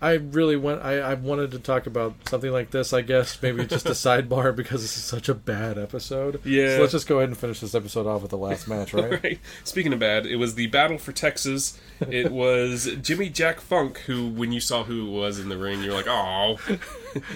I 0.01 0.13
really 0.13 0.55
want. 0.57 0.83
I, 0.83 0.99
I 0.99 1.13
wanted 1.13 1.51
to 1.51 1.59
talk 1.59 1.87
about 1.87 2.15
something 2.27 2.51
like 2.51 2.71
this. 2.71 2.93
I 2.93 3.01
guess 3.01 3.41
maybe 3.41 3.65
just 3.65 3.85
a 3.85 3.89
sidebar 3.91 4.55
because 4.55 4.81
this 4.81 4.97
is 4.97 5.03
such 5.03 5.29
a 5.29 5.33
bad 5.33 5.77
episode. 5.77 6.41
Yeah. 6.45 6.75
So 6.75 6.81
let's 6.81 6.91
just 6.91 7.07
go 7.07 7.17
ahead 7.17 7.29
and 7.29 7.37
finish 7.37 7.59
this 7.61 7.73
episode 7.73 8.05
off 8.05 8.21
with 8.21 8.31
the 8.31 8.37
last 8.37 8.67
match, 8.67 8.93
right? 8.93 9.05
Right. 9.23 9.39
Speaking 9.63 9.93
of 9.93 9.99
bad, 9.99 10.25
it 10.25 10.35
was 10.35 10.55
the 10.55 10.67
battle 10.67 10.97
for 10.97 11.11
Texas. 11.11 11.79
It 12.09 12.31
was 12.33 12.89
Jimmy 13.01 13.29
Jack 13.29 13.61
Funk 13.61 13.99
who, 13.99 14.27
when 14.27 14.51
you 14.51 14.59
saw 14.59 14.83
who 14.83 15.07
it 15.07 15.11
was 15.11 15.39
in 15.39 15.47
the 15.49 15.57
ring, 15.57 15.81
you're 15.81 15.93
like, 15.93 16.07
"Oh, 16.07 16.57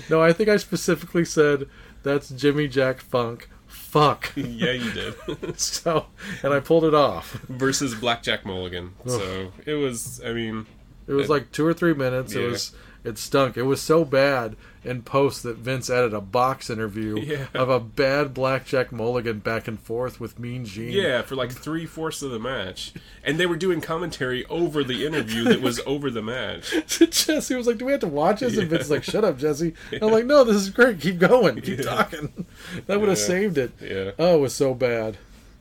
No, 0.09 0.21
I 0.21 0.33
think 0.33 0.49
I 0.49 0.57
specifically 0.57 1.25
said 1.25 1.67
that's 2.03 2.29
Jimmy 2.29 2.67
Jack 2.67 2.99
Funk. 2.99 3.49
Fuck. 3.67 4.33
yeah, 4.35 4.71
you 4.71 4.91
did." 4.91 5.59
so, 5.59 6.07
and 6.43 6.53
I 6.53 6.59
pulled 6.59 6.83
it 6.83 6.93
off. 6.93 7.33
Versus 7.47 7.95
Blackjack 7.95 8.45
Mulligan. 8.45 8.93
So 9.07 9.51
it 9.65 9.75
was. 9.75 10.21
I 10.25 10.33
mean, 10.33 10.65
It 11.09 11.13
was 11.13 11.29
like 11.29 11.51
two 11.51 11.65
or 11.65 11.73
three 11.73 11.93
minutes. 11.93 12.33
It 12.33 12.45
was. 12.49 12.73
It 13.01 13.17
stunk. 13.17 13.55
It 13.55 13.61
was 13.63 13.79
so 13.81 14.03
bad 14.03 14.57
in 14.83 15.03
post 15.03 15.43
that 15.43 15.55
Vince 15.55 15.89
added 15.89 16.13
a 16.13 16.19
box 16.19 16.69
interview 16.69 17.17
Yeah. 17.21 17.45
of 17.53 17.69
a 17.69 17.79
bad 17.79 18.33
blackjack 18.33 18.91
mulligan 18.91 19.39
back 19.39 19.69
and 19.69 19.79
forth 19.79 20.19
with 20.19 20.37
Mean 20.37 20.65
Gene. 20.65 20.91
yeah, 20.91 21.21
for 21.21 21.35
like 21.37 21.49
three 21.53 21.85
fourths 21.85 22.21
of 22.21 22.31
the 22.31 22.39
match, 22.39 22.91
and 23.23 23.39
they 23.39 23.45
were 23.45 23.55
doing 23.55 23.79
commentary 23.79 24.45
over 24.47 24.83
the 24.83 25.05
interview 25.05 25.45
that 25.45 25.61
was 25.61 25.79
over 25.85 26.11
the 26.11 26.21
match. 26.21 26.73
Jesse 26.87 27.55
was 27.55 27.67
like, 27.67 27.77
"Do 27.77 27.85
we 27.85 27.93
have 27.93 28.01
to 28.01 28.07
watch 28.07 28.41
this?" 28.41 28.57
And 28.57 28.69
Vince 28.69 28.79
was 28.81 28.91
like, 28.91 29.03
"Shut 29.05 29.23
up, 29.23 29.37
Jesse." 29.37 29.73
And 29.93 30.03
I'm 30.03 30.11
like, 30.11 30.25
"No, 30.25 30.43
this 30.43 30.57
is 30.57 30.69
great. 30.69 30.99
Keep 30.99 31.19
going. 31.19 31.61
Keep 31.61 31.83
talking." 31.83 32.45
That 32.87 32.99
would 32.99 33.07
have 33.07 33.17
Yeah. 33.17 33.23
saved 33.25 33.57
it. 33.57 33.71
Yeah. 33.81 34.11
Oh, 34.19 34.35
it 34.39 34.41
was 34.41 34.53
so 34.53 34.73
bad. 34.73 35.17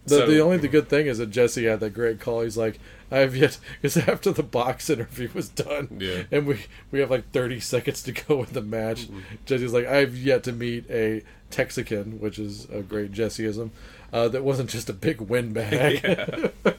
The, 0.09 0.17
So- 0.19 0.27
the 0.27 0.41
only 0.41 0.57
the 0.59 0.69
good 0.69 0.89
thing 0.89 1.07
is 1.07 1.19
that 1.19 1.31
Jesse 1.31 1.65
had 1.67 1.81
that 1.81 1.91
great 1.95 2.21
call. 2.21 2.43
He's 2.43 2.57
like, 2.57 2.79
I 3.11 3.19
have 3.19 3.35
yet 3.37 3.59
because 3.83 3.97
after 3.97 4.33
the 4.33 4.43
box 4.43 4.91
interview 4.91 5.29
was 5.35 5.49
done, 5.49 5.97
Yeah. 6.01 6.25
and 6.31 6.47
we 6.47 6.65
we 6.91 7.01
have 7.01 7.11
like 7.11 7.31
thirty 7.33 7.61
seconds 7.61 8.03
to 8.05 8.13
go 8.13 8.43
in 8.43 8.53
the 8.53 8.63
match. 8.63 9.07
Mm-hmm. 9.07 9.21
Jesse's 9.47 9.73
like, 9.73 9.87
I 9.87 9.97
have 9.97 10.17
yet 10.17 10.43
to 10.45 10.53
meet 10.53 10.85
a 10.91 11.23
Texican, 11.51 12.19
which 12.21 12.39
is 12.39 12.67
a 12.71 12.83
great 12.83 13.13
Jesseism. 13.13 13.71
Uh, 14.13 14.29
that 14.29 14.43
wasn't 14.43 14.71
just 14.71 14.89
a 14.89 14.93
big 14.95 15.21
windbag. 15.21 16.03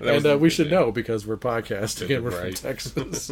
Was 0.00 0.08
and 0.24 0.26
uh, 0.26 0.38
we 0.38 0.50
should 0.50 0.66
yeah. 0.70 0.80
know 0.80 0.92
because 0.92 1.26
we're 1.26 1.36
podcasting 1.36 2.14
and 2.16 2.24
we're 2.24 2.30
Right. 2.30 2.58
from 2.58 2.70
Texas. 2.70 3.30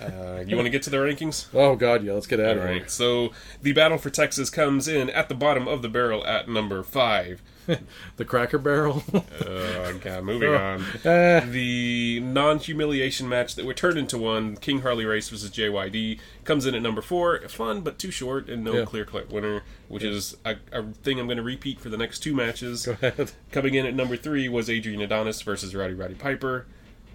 Uh, 0.00 0.42
you 0.46 0.56
want 0.56 0.66
to 0.66 0.70
get 0.70 0.82
to 0.84 0.90
the 0.90 0.96
rankings? 0.96 1.46
Oh 1.54 1.76
God, 1.76 2.02
yeah. 2.04 2.12
Let's 2.12 2.26
get 2.26 2.40
out 2.40 2.46
All 2.46 2.52
of 2.64 2.68
here. 2.68 2.80
right. 2.80 2.90
So 2.90 3.32
the 3.62 3.72
battle 3.72 3.98
for 3.98 4.10
Texas 4.10 4.50
comes 4.50 4.88
in 4.88 5.10
at 5.10 5.28
the 5.28 5.34
bottom 5.34 5.68
of 5.68 5.82
the 5.82 5.88
barrel 5.88 6.26
at 6.26 6.48
number 6.48 6.82
five. 6.82 7.42
The 8.16 8.24
Cracker 8.24 8.58
Barrel. 8.58 9.04
Uh, 9.14 9.92
God, 9.92 10.24
moving 10.24 10.52
on. 10.52 10.84
Eh. 11.04 11.40
The 11.46 12.18
non-humiliation 12.20 13.28
match 13.28 13.54
that 13.54 13.64
would 13.64 13.76
turn 13.76 13.96
into 13.96 14.18
one, 14.18 14.56
King 14.56 14.80
Harley 14.80 15.04
Race 15.04 15.28
versus 15.28 15.50
JYD, 15.50 16.18
comes 16.44 16.66
in 16.66 16.74
at 16.74 16.82
number 16.82 17.00
four. 17.00 17.38
Fun, 17.48 17.82
but 17.82 17.96
too 17.96 18.10
short, 18.10 18.48
and 18.48 18.64
no 18.64 18.74
Yeah. 18.78 18.84
clear-cut 18.86 19.30
winner, 19.30 19.62
which 19.86 20.02
is 20.02 20.36
a, 20.44 20.56
a 20.72 20.82
thing 20.82 21.20
I'm 21.20 21.26
going 21.26 21.36
to 21.36 21.44
repeat 21.44 21.78
for 21.78 21.90
the 21.90 21.96
next 21.96 22.18
two 22.20 22.34
matches. 22.34 22.86
Go 22.86 22.92
ahead. 23.00 23.30
Coming 23.52 23.74
in 23.74 23.86
at 23.86 23.94
number 23.94 24.16
three 24.16 24.48
was 24.48 24.68
Adrian 24.68 25.00
Adonis 25.00 25.40
versus 25.42 25.72
Rowdy 25.72 25.94
Roddy 25.94 26.14
Piper. 26.14 26.66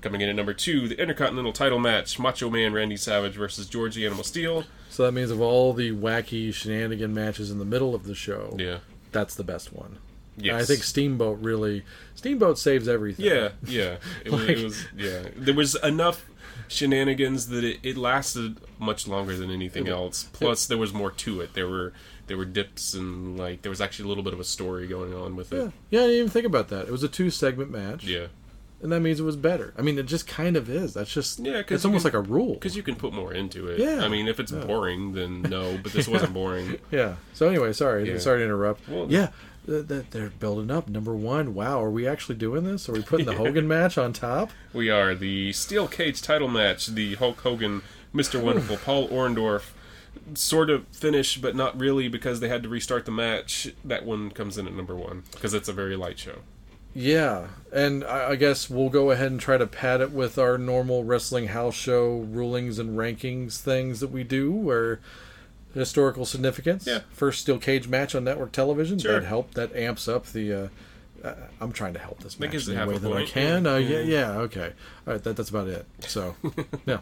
Coming 0.06 0.22
in 0.22 0.30
at 0.30 0.36
number 0.36 0.54
two, 0.54 0.88
the 0.88 1.02
Intercontinental 1.02 1.52
title 1.52 1.80
match, 1.80 2.20
Macho 2.20 2.48
Man 2.52 2.74
Randy 2.74 2.96
Savage 2.96 3.34
versus 3.34 3.66
George 3.68 3.96
the 3.96 4.06
Animal 4.06 4.24
Steele. 4.24 4.64
So 4.92 5.02
that 5.04 5.14
means 5.14 5.32
of 5.32 5.42
all 5.42 5.74
the 5.74 5.94
wacky 5.94 6.54
shenanigan 6.54 7.12
matches 7.12 7.50
in 7.50 7.58
the 7.58 7.66
middle 7.66 7.96
of 7.96 8.04
the 8.04 8.14
show, 8.14 8.56
Yeah. 8.60 8.78
that's 9.12 9.34
the 9.34 9.44
best 9.44 9.74
one. 9.74 9.98
Yes. 10.38 10.62
I 10.62 10.66
think 10.66 10.84
Steamboat 10.84 11.40
really 11.42 11.84
Steamboat 12.14 12.60
saves 12.60 12.88
everything. 12.88 13.26
Yeah, 13.26 13.50
yeah. 13.66 13.96
It, 14.24 14.32
Like- 14.32 14.50
it 14.50 14.64
was 14.64 14.86
yeah. 14.96 15.24
There 15.36 15.56
was 15.56 15.74
enough 15.84 16.24
shenanigans 16.68 17.48
that 17.48 17.64
it, 17.64 17.80
it 17.82 17.98
lasted 17.98 18.58
much 18.78 19.08
longer 19.08 19.36
than 19.36 19.50
anything 19.50 19.88
else. 19.88 20.26
Plus, 20.34 20.68
there 20.68 20.78
was 20.78 20.94
more 20.94 21.10
to 21.10 21.42
it. 21.42 21.56
There 21.56 21.68
were 21.68 21.94
there 22.28 22.38
were 22.38 22.46
dips 22.46 22.94
and 22.94 23.40
like 23.40 23.64
there 23.64 23.70
was 23.72 23.82
actually 23.82 24.06
a 24.06 24.10
little 24.10 24.24
bit 24.24 24.34
of 24.34 24.40
a 24.40 24.44
story 24.44 24.86
going 24.88 25.16
on 25.16 25.36
with 25.36 25.52
it. 25.52 25.58
Yeah, 25.58 25.64
it. 25.66 25.72
yeah. 25.90 26.00
I 26.02 26.04
didn't 26.04 26.16
even 26.18 26.30
think 26.30 26.46
about 26.46 26.68
that. 26.70 26.86
It 26.88 26.92
was 26.92 27.02
a 27.04 27.08
two 27.10 27.30
segment 27.32 27.72
match. 27.72 28.04
Yeah, 28.04 28.28
and 28.86 28.92
that 28.94 29.02
means 29.02 29.20
it 29.20 29.24
was 29.24 29.36
better. 29.36 29.74
I 29.78 29.82
mean, 29.82 29.98
it 30.00 30.06
just 30.06 30.28
kind 30.28 30.56
of 30.56 30.70
is. 30.70 30.94
That's 30.94 31.12
just 31.14 31.40
Yeah, 31.40 31.62
'cause 31.64 31.76
It's 31.78 31.86
almost 31.86 32.06
can- 32.06 32.14
like 32.14 32.26
a 32.28 32.32
rule. 32.32 32.54
because 32.54 32.78
you 32.78 32.84
can 32.84 32.96
put 32.96 33.12
more 33.14 33.34
into 33.34 33.68
it. 33.68 33.80
Yeah. 33.80 34.06
I 34.06 34.08
mean, 34.08 34.28
if 34.28 34.40
it's 34.40 34.52
boring, 34.52 35.14
then 35.14 35.42
no. 35.42 35.78
But 35.84 35.92
this 35.92 36.08
wasn't 36.08 36.34
boring. 36.42 36.78
Yeah. 36.92 37.16
So 37.34 37.50
anyway, 37.50 37.74
sorry, 37.74 38.08
Yeah. 38.10 38.20
sorry 38.20 38.40
to 38.40 38.46
interrupt. 38.46 38.88
Well- 38.88 39.08
yeah, 39.10 39.30
th- 39.66 39.88
th- 39.88 40.06
they're 40.12 40.30
building 40.30 40.70
up. 40.72 40.88
Number 40.88 41.16
one. 41.16 41.54
Wow, 41.56 41.84
are 41.84 41.90
we 41.90 42.08
actually 42.08 42.36
doing 42.36 42.64
this? 42.64 42.88
Are 42.88 42.94
we 42.94 43.02
putting 43.02 43.26
the 43.26 43.34
Hogan 43.44 43.68
match 43.68 43.98
on 43.98 44.14
top? 44.14 44.52
We 44.72 44.90
are 44.90 45.14
the 45.16 45.52
steel 45.54 45.88
cage 45.88 46.22
title 46.22 46.48
match. 46.48 46.88
The 46.88 47.16
Hulk 47.16 47.42
Hogan, 47.42 47.82
Mr. 48.14 48.40
Wonderful, 48.42 48.78
Paul 48.78 49.10
Orndorff. 49.10 49.72
Sort 50.34 50.70
of 50.70 50.88
finish, 50.88 51.38
but 51.38 51.56
not 51.56 51.78
really 51.78 52.08
because 52.08 52.40
they 52.40 52.48
had 52.48 52.64
to 52.64 52.70
restart 52.70 53.06
the 53.06 53.12
match. 53.12 53.68
That 53.84 54.06
one 54.06 54.32
comes 54.32 54.58
in 54.58 54.66
at 54.66 54.74
number 54.74 54.96
one 54.96 55.24
because 55.34 55.54
it's 55.54 55.68
a 55.68 55.74
very 55.74 55.96
light 55.98 56.18
show. 56.18 56.40
Yeah, 56.98 57.48
and 57.74 58.06
I, 58.06 58.30
I 58.32 58.36
guess 58.38 58.70
we'll 58.70 58.90
go 58.90 59.12
ahead 59.12 59.30
and 59.30 59.40
try 59.40 59.58
to 59.58 59.68
pad 59.68 60.00
it 60.00 60.12
with 60.12 60.38
our 60.38 60.58
normal 60.58 61.04
wrestling 61.04 61.48
house 61.48 61.76
show 61.76 62.20
rulings 62.20 62.80
and 62.80 62.98
rankings 62.98 63.60
things 63.60 64.00
that 64.00 64.12
we 64.12 64.24
do, 64.24 64.50
where 64.52 65.02
historical 65.74 66.26
significance. 66.26 66.88
Yeah. 66.88 67.02
First 67.12 67.42
steel 67.42 67.58
cage 67.60 67.90
match 67.90 68.16
on 68.16 68.24
network 68.24 68.54
television. 68.54 68.98
Sure. 68.98 69.20
That 69.20 69.28
help. 69.28 69.54
That 69.56 69.76
amps 69.76 70.08
up 70.08 70.28
the. 70.28 70.54
Uh, 70.54 70.68
uh, 71.28 71.34
I'm 71.60 71.72
trying 71.74 71.94
to 71.94 72.00
help 72.00 72.20
this 72.20 72.40
match 72.40 72.54
it 72.54 72.68
in 72.70 72.76
have 72.78 72.88
the 72.88 72.94
way 72.94 72.96
a 72.96 73.00
that 73.00 73.22
I 73.24 73.26
can. 73.26 73.66
yeah. 73.66 73.72
Uh, 73.74 73.78
yeah, 73.78 74.00
Yeah. 74.00 74.04
yeah, 74.04 74.32
okay. 74.42 74.74
All 75.06 75.14
right, 75.14 75.24
that, 75.24 75.36
that's 75.36 75.50
about 75.50 75.68
it. 75.68 75.86
So, 76.00 76.36
no. 76.86 77.00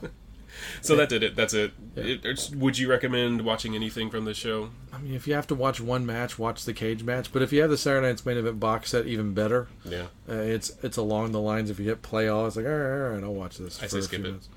So 0.81 0.95
that 0.95 1.09
did 1.09 1.23
it. 1.23 1.35
That's 1.35 1.53
it. 1.53 1.71
it 1.95 2.49
would 2.55 2.77
you 2.77 2.89
recommend 2.89 3.41
watching 3.41 3.75
anything 3.75 4.09
from 4.09 4.25
this 4.25 4.37
show? 4.37 4.69
I 4.91 4.97
mean, 4.99 5.13
if 5.13 5.27
you 5.27 5.33
have 5.33 5.47
to 5.47 5.55
watch 5.55 5.79
one 5.81 6.05
match, 6.05 6.37
watch 6.37 6.65
the 6.65 6.73
cage 6.73 7.03
match. 7.03 7.31
But 7.31 7.41
if 7.41 7.51
you 7.51 7.61
have 7.61 7.69
the 7.69 7.77
Saturday 7.77 8.07
Night's 8.07 8.25
main 8.25 8.37
event 8.37 8.59
box 8.59 8.91
set, 8.91 9.05
even 9.07 9.33
better. 9.33 9.67
Yeah. 9.85 10.07
Uh, 10.29 10.33
it's 10.33 10.71
it's 10.83 10.97
along 10.97 11.31
the 11.31 11.39
lines 11.39 11.69
if 11.69 11.79
you 11.79 11.85
hit 11.85 12.01
play 12.01 12.27
all, 12.27 12.45
it's 12.47 12.55
like 12.55 12.65
all 12.65 12.71
right, 12.71 13.03
all 13.05 13.09
right, 13.13 13.23
I'll 13.23 13.33
watch 13.33 13.57
this. 13.57 13.79
I 13.81 13.85
for 13.85 13.89
say 13.89 13.99
a 13.99 14.01
skip 14.03 14.19
few 14.19 14.25
it. 14.25 14.27
minutes. 14.29 14.49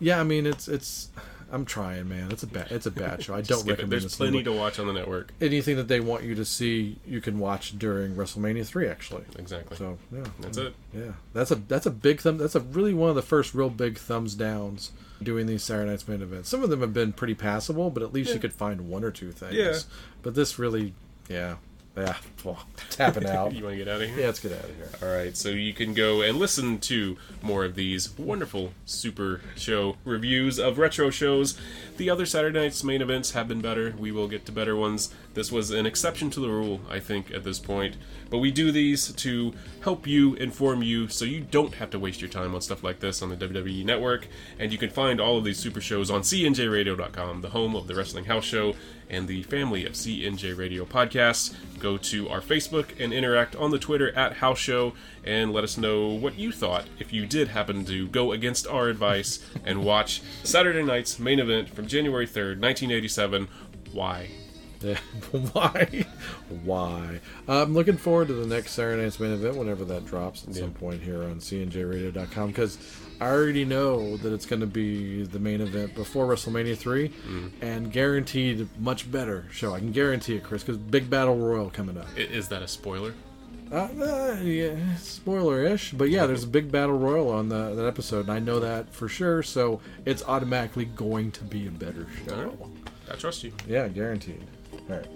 Yeah, 0.00 0.20
I 0.20 0.24
mean 0.24 0.46
it's 0.46 0.68
it's. 0.68 1.08
I'm 1.52 1.64
trying, 1.66 2.08
man. 2.08 2.32
It's 2.32 2.42
a 2.42 2.46
bad 2.46 2.72
it's 2.72 2.86
a 2.86 2.90
bad 3.04 3.22
show. 3.22 3.34
I 3.34 3.42
don't 3.42 3.58
Skip 3.60 3.66
it. 3.68 3.70
recommend 3.72 3.92
There's 3.92 4.02
this. 4.04 4.16
plenty 4.16 4.32
movie. 4.38 4.44
to 4.44 4.52
watch 4.52 4.78
on 4.78 4.86
the 4.86 4.92
network. 4.92 5.32
Anything 5.40 5.76
that 5.76 5.86
they 5.86 6.00
want 6.00 6.24
you 6.24 6.34
to 6.34 6.44
see, 6.44 6.96
you 7.06 7.20
can 7.20 7.38
watch 7.38 7.78
during 7.78 8.14
WrestleMania 8.16 8.66
three. 8.66 8.88
Actually, 8.88 9.24
Exactly. 9.38 9.76
so 9.76 9.98
yeah, 10.12 10.24
That's 10.40 10.56
it. 10.58 10.74
Yeah, 10.94 11.12
that's 11.34 11.50
a 11.50 11.56
that's 11.56 11.86
a 11.86 11.90
big 11.90 12.20
thumb. 12.20 12.38
That's 12.38 12.54
a 12.54 12.60
really 12.60 12.94
one 12.94 13.10
of 13.10 13.16
the 13.16 13.22
first 13.22 13.54
real 13.54 13.70
big 13.70 13.98
thumbs 13.98 14.34
downs 14.34 14.92
doing 15.22 15.46
these 15.46 15.62
Saturday 15.62 15.90
Night's 15.90 16.08
main 16.08 16.20
events. 16.22 16.48
Some 16.48 16.64
of 16.64 16.70
them 16.70 16.80
have 16.80 16.92
been 16.92 17.12
pretty 17.12 17.34
passable, 17.34 17.90
but 17.90 18.02
at 18.02 18.12
least 18.12 18.34
you 18.34 18.40
could 18.40 18.52
find 18.52 18.88
one 18.88 19.04
or 19.04 19.10
two 19.12 19.30
things. 19.30 19.54
Yeah. 19.54 19.78
But 20.22 20.34
this 20.34 20.58
really, 20.58 20.94
yeah, 21.28 21.56
yeah, 21.96 22.16
well, 22.42 22.64
tapping 22.90 23.26
out. 23.26 23.54
You 23.54 23.64
want 23.64 23.74
to 23.74 23.84
get 23.84 23.88
out 23.88 24.00
of 24.00 24.08
here? 24.08 24.20
yeah, 24.20 24.26
let's 24.26 24.40
get 24.40 24.52
out 24.52 24.64
of 24.64 24.74
here. 24.76 24.88
All 25.02 25.14
right, 25.14 25.36
so 25.36 25.50
you 25.50 25.74
can 25.74 25.92
go 25.92 26.22
and 26.22 26.38
listen 26.38 26.78
to 26.80 27.16
more 27.42 27.64
of 27.64 27.74
these 27.74 28.16
wonderful 28.18 28.72
super 28.86 29.42
show 29.56 29.96
reviews 30.04 30.58
of 30.58 30.78
retro 30.78 31.10
shows. 31.10 31.58
The 31.98 32.08
other 32.08 32.24
Saturday 32.24 32.58
night's 32.58 32.82
main 32.82 33.02
events 33.02 33.32
have 33.32 33.46
been 33.46 33.60
better. 33.60 33.94
We 33.98 34.10
will 34.10 34.26
get 34.26 34.46
to 34.46 34.52
better 34.52 34.74
ones. 34.74 35.12
This 35.34 35.52
was 35.52 35.70
an 35.70 35.84
exception 35.86 36.30
to 36.30 36.40
the 36.40 36.48
rule, 36.48 36.80
I 36.90 36.98
think, 36.98 37.30
at 37.30 37.44
this 37.44 37.58
point. 37.58 37.96
But 38.30 38.38
we 38.38 38.50
do 38.50 38.72
these 38.72 39.12
to 39.12 39.52
help 39.82 40.06
you, 40.06 40.34
inform 40.34 40.82
you, 40.82 41.08
so 41.08 41.26
you 41.26 41.42
don't 41.42 41.74
have 41.74 41.90
to 41.90 41.98
waste 41.98 42.22
your 42.22 42.30
time 42.30 42.54
on 42.54 42.62
stuff 42.62 42.82
like 42.82 43.00
this 43.00 43.20
on 43.20 43.28
the 43.28 43.36
WWE 43.36 43.84
Network. 43.84 44.28
And 44.58 44.72
you 44.72 44.78
can 44.78 44.90
find 44.90 45.20
all 45.20 45.36
of 45.36 45.44
these 45.44 45.58
super 45.58 45.80
shows 45.80 46.10
on 46.10 46.22
CNJRadio.com, 46.22 47.42
the 47.42 47.50
home 47.50 47.76
of 47.76 47.86
the 47.86 47.94
Wrestling 47.94 48.24
House 48.24 48.44
Show 48.44 48.74
and 49.10 49.28
the 49.28 49.42
family 49.44 49.84
of 49.84 49.92
CNJ 49.92 50.56
Radio 50.56 50.84
podcasts. 50.84 51.54
Go 51.82 51.98
to 51.98 52.28
our 52.28 52.40
Facebook 52.40 53.00
and 53.00 53.12
interact 53.12 53.56
on 53.56 53.72
the 53.72 53.78
Twitter 53.78 54.16
at 54.16 54.34
House 54.34 54.60
Show 54.60 54.92
and 55.24 55.52
let 55.52 55.64
us 55.64 55.76
know 55.76 56.10
what 56.10 56.38
you 56.38 56.52
thought 56.52 56.86
if 57.00 57.12
you 57.12 57.26
did 57.26 57.48
happen 57.48 57.84
to 57.86 58.06
go 58.06 58.30
against 58.30 58.68
our 58.68 58.88
advice 58.88 59.44
and 59.64 59.84
watch 59.84 60.22
Saturday 60.44 60.84
night's 60.84 61.18
main 61.18 61.40
event 61.40 61.68
from 61.68 61.88
January 61.88 62.24
3rd, 62.24 62.60
1987. 62.60 63.48
Why? 63.90 64.30
Yeah, 64.82 64.98
why? 65.52 66.04
Why? 66.64 67.20
I'm 67.48 67.74
looking 67.74 67.96
forward 67.96 68.28
to 68.28 68.34
the 68.34 68.46
next 68.46 68.72
Saturday 68.72 69.02
Night's 69.02 69.20
main 69.20 69.32
event 69.32 69.56
whenever 69.56 69.84
that 69.86 70.06
drops 70.06 70.46
at 70.46 70.54
some 70.54 70.72
point 70.72 71.02
here 71.02 71.22
on 71.22 71.36
CNJRadio.com 71.36 72.48
because 72.48 72.78
I 73.20 73.26
already 73.28 73.64
know 73.64 74.16
that 74.18 74.32
it's 74.32 74.46
going 74.46 74.60
to 74.60 74.66
be 74.66 75.24
the 75.24 75.38
main 75.38 75.60
event 75.60 75.94
before 75.94 76.26
WrestleMania 76.26 76.76
3 76.76 77.08
Mm. 77.08 77.50
and 77.60 77.92
guaranteed 77.92 78.68
much 78.80 79.10
better 79.10 79.44
show. 79.52 79.74
I 79.74 79.78
can 79.78 79.92
guarantee 79.92 80.36
it, 80.36 80.42
Chris, 80.42 80.62
because 80.62 80.78
Big 80.78 81.08
Battle 81.08 81.36
Royal 81.36 81.70
coming 81.70 81.96
up. 81.98 82.06
Is 82.16 82.48
that 82.48 82.62
a 82.62 82.68
spoiler? 82.68 83.14
Uh, 83.70 83.88
uh, 84.02 84.36
yeah, 84.42 84.76
spoiler-ish, 84.98 85.92
but 85.92 86.10
yeah, 86.10 86.26
there's 86.26 86.44
a 86.44 86.48
big 86.48 86.70
battle 86.70 86.98
royal 86.98 87.30
on 87.30 87.48
the, 87.48 87.74
that 87.74 87.86
episode, 87.86 88.20
and 88.26 88.30
I 88.30 88.38
know 88.38 88.60
that 88.60 88.92
for 88.92 89.08
sure. 89.08 89.42
So 89.42 89.80
it's 90.04 90.22
automatically 90.24 90.84
going 90.84 91.30
to 91.32 91.44
be 91.44 91.66
a 91.68 91.70
better 91.70 92.06
show. 92.28 92.36
Right. 92.60 92.70
I 93.10 93.14
trust 93.16 93.44
you. 93.44 93.52
Yeah, 93.66 93.88
guaranteed. 93.88 94.42
All 94.90 94.96
right. 94.96 95.12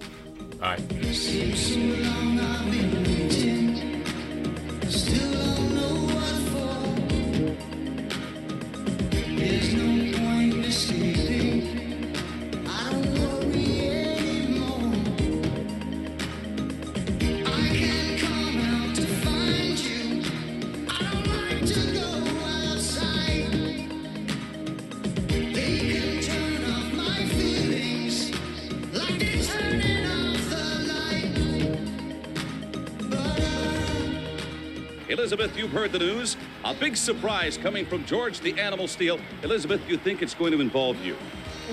Elizabeth, 35.37 35.57
you've 35.61 35.71
heard 35.71 35.91
the 35.91 35.99
news. 35.99 36.35
A 36.65 36.73
big 36.73 36.97
surprise 36.97 37.57
coming 37.57 37.85
from 37.85 38.03
George 38.05 38.39
the 38.39 38.59
Animal 38.59 38.87
Steele. 38.87 39.19
Elizabeth, 39.43 39.87
you 39.87 39.95
think 39.95 40.23
it's 40.23 40.33
going 40.33 40.51
to 40.51 40.59
involve 40.59 40.99
you? 41.05 41.15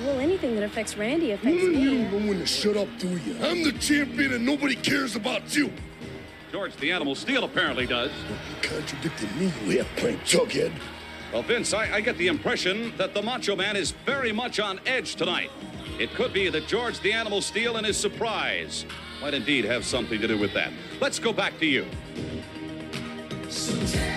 Well, 0.04 0.18
anything 0.20 0.54
that 0.56 0.64
affects 0.64 0.98
Randy 0.98 1.30
affects 1.30 1.62
You 1.62 1.70
me. 1.70 2.02
don't 2.02 2.12
know 2.12 2.28
when 2.28 2.40
to 2.40 2.46
shut 2.46 2.76
up, 2.76 2.88
do 2.98 3.08
you? 3.08 3.36
I'm 3.42 3.62
the 3.62 3.72
champion 3.72 4.34
and 4.34 4.44
nobody 4.44 4.74
cares 4.74 5.16
about 5.16 5.56
you. 5.56 5.72
George 6.52 6.76
the 6.76 6.92
Animal 6.92 7.14
Steele 7.14 7.44
apparently 7.44 7.86
does. 7.86 8.10
You 8.28 8.68
contradicted 8.68 9.34
me, 9.36 9.50
you 9.64 9.78
half-pint 9.78 10.20
jughead. 10.24 10.72
Well, 11.32 11.42
Vince, 11.42 11.72
I, 11.72 11.90
I 11.94 12.00
get 12.02 12.18
the 12.18 12.26
impression 12.26 12.92
that 12.98 13.14
the 13.14 13.22
Macho 13.22 13.56
Man 13.56 13.76
is 13.76 13.92
very 14.04 14.30
much 14.30 14.60
on 14.60 14.78
edge 14.84 15.16
tonight. 15.16 15.50
It 15.98 16.12
could 16.12 16.34
be 16.34 16.50
that 16.50 16.66
George 16.66 17.00
the 17.00 17.14
Animal 17.14 17.40
Steele 17.40 17.76
and 17.76 17.86
his 17.86 17.96
surprise 17.96 18.84
might 19.22 19.32
indeed 19.32 19.64
have 19.64 19.86
something 19.86 20.20
to 20.20 20.28
do 20.28 20.36
with 20.36 20.52
that. 20.52 20.70
Let's 21.00 21.18
go 21.18 21.32
back 21.32 21.58
to 21.60 21.66
you. 21.66 21.86
So 23.50 24.13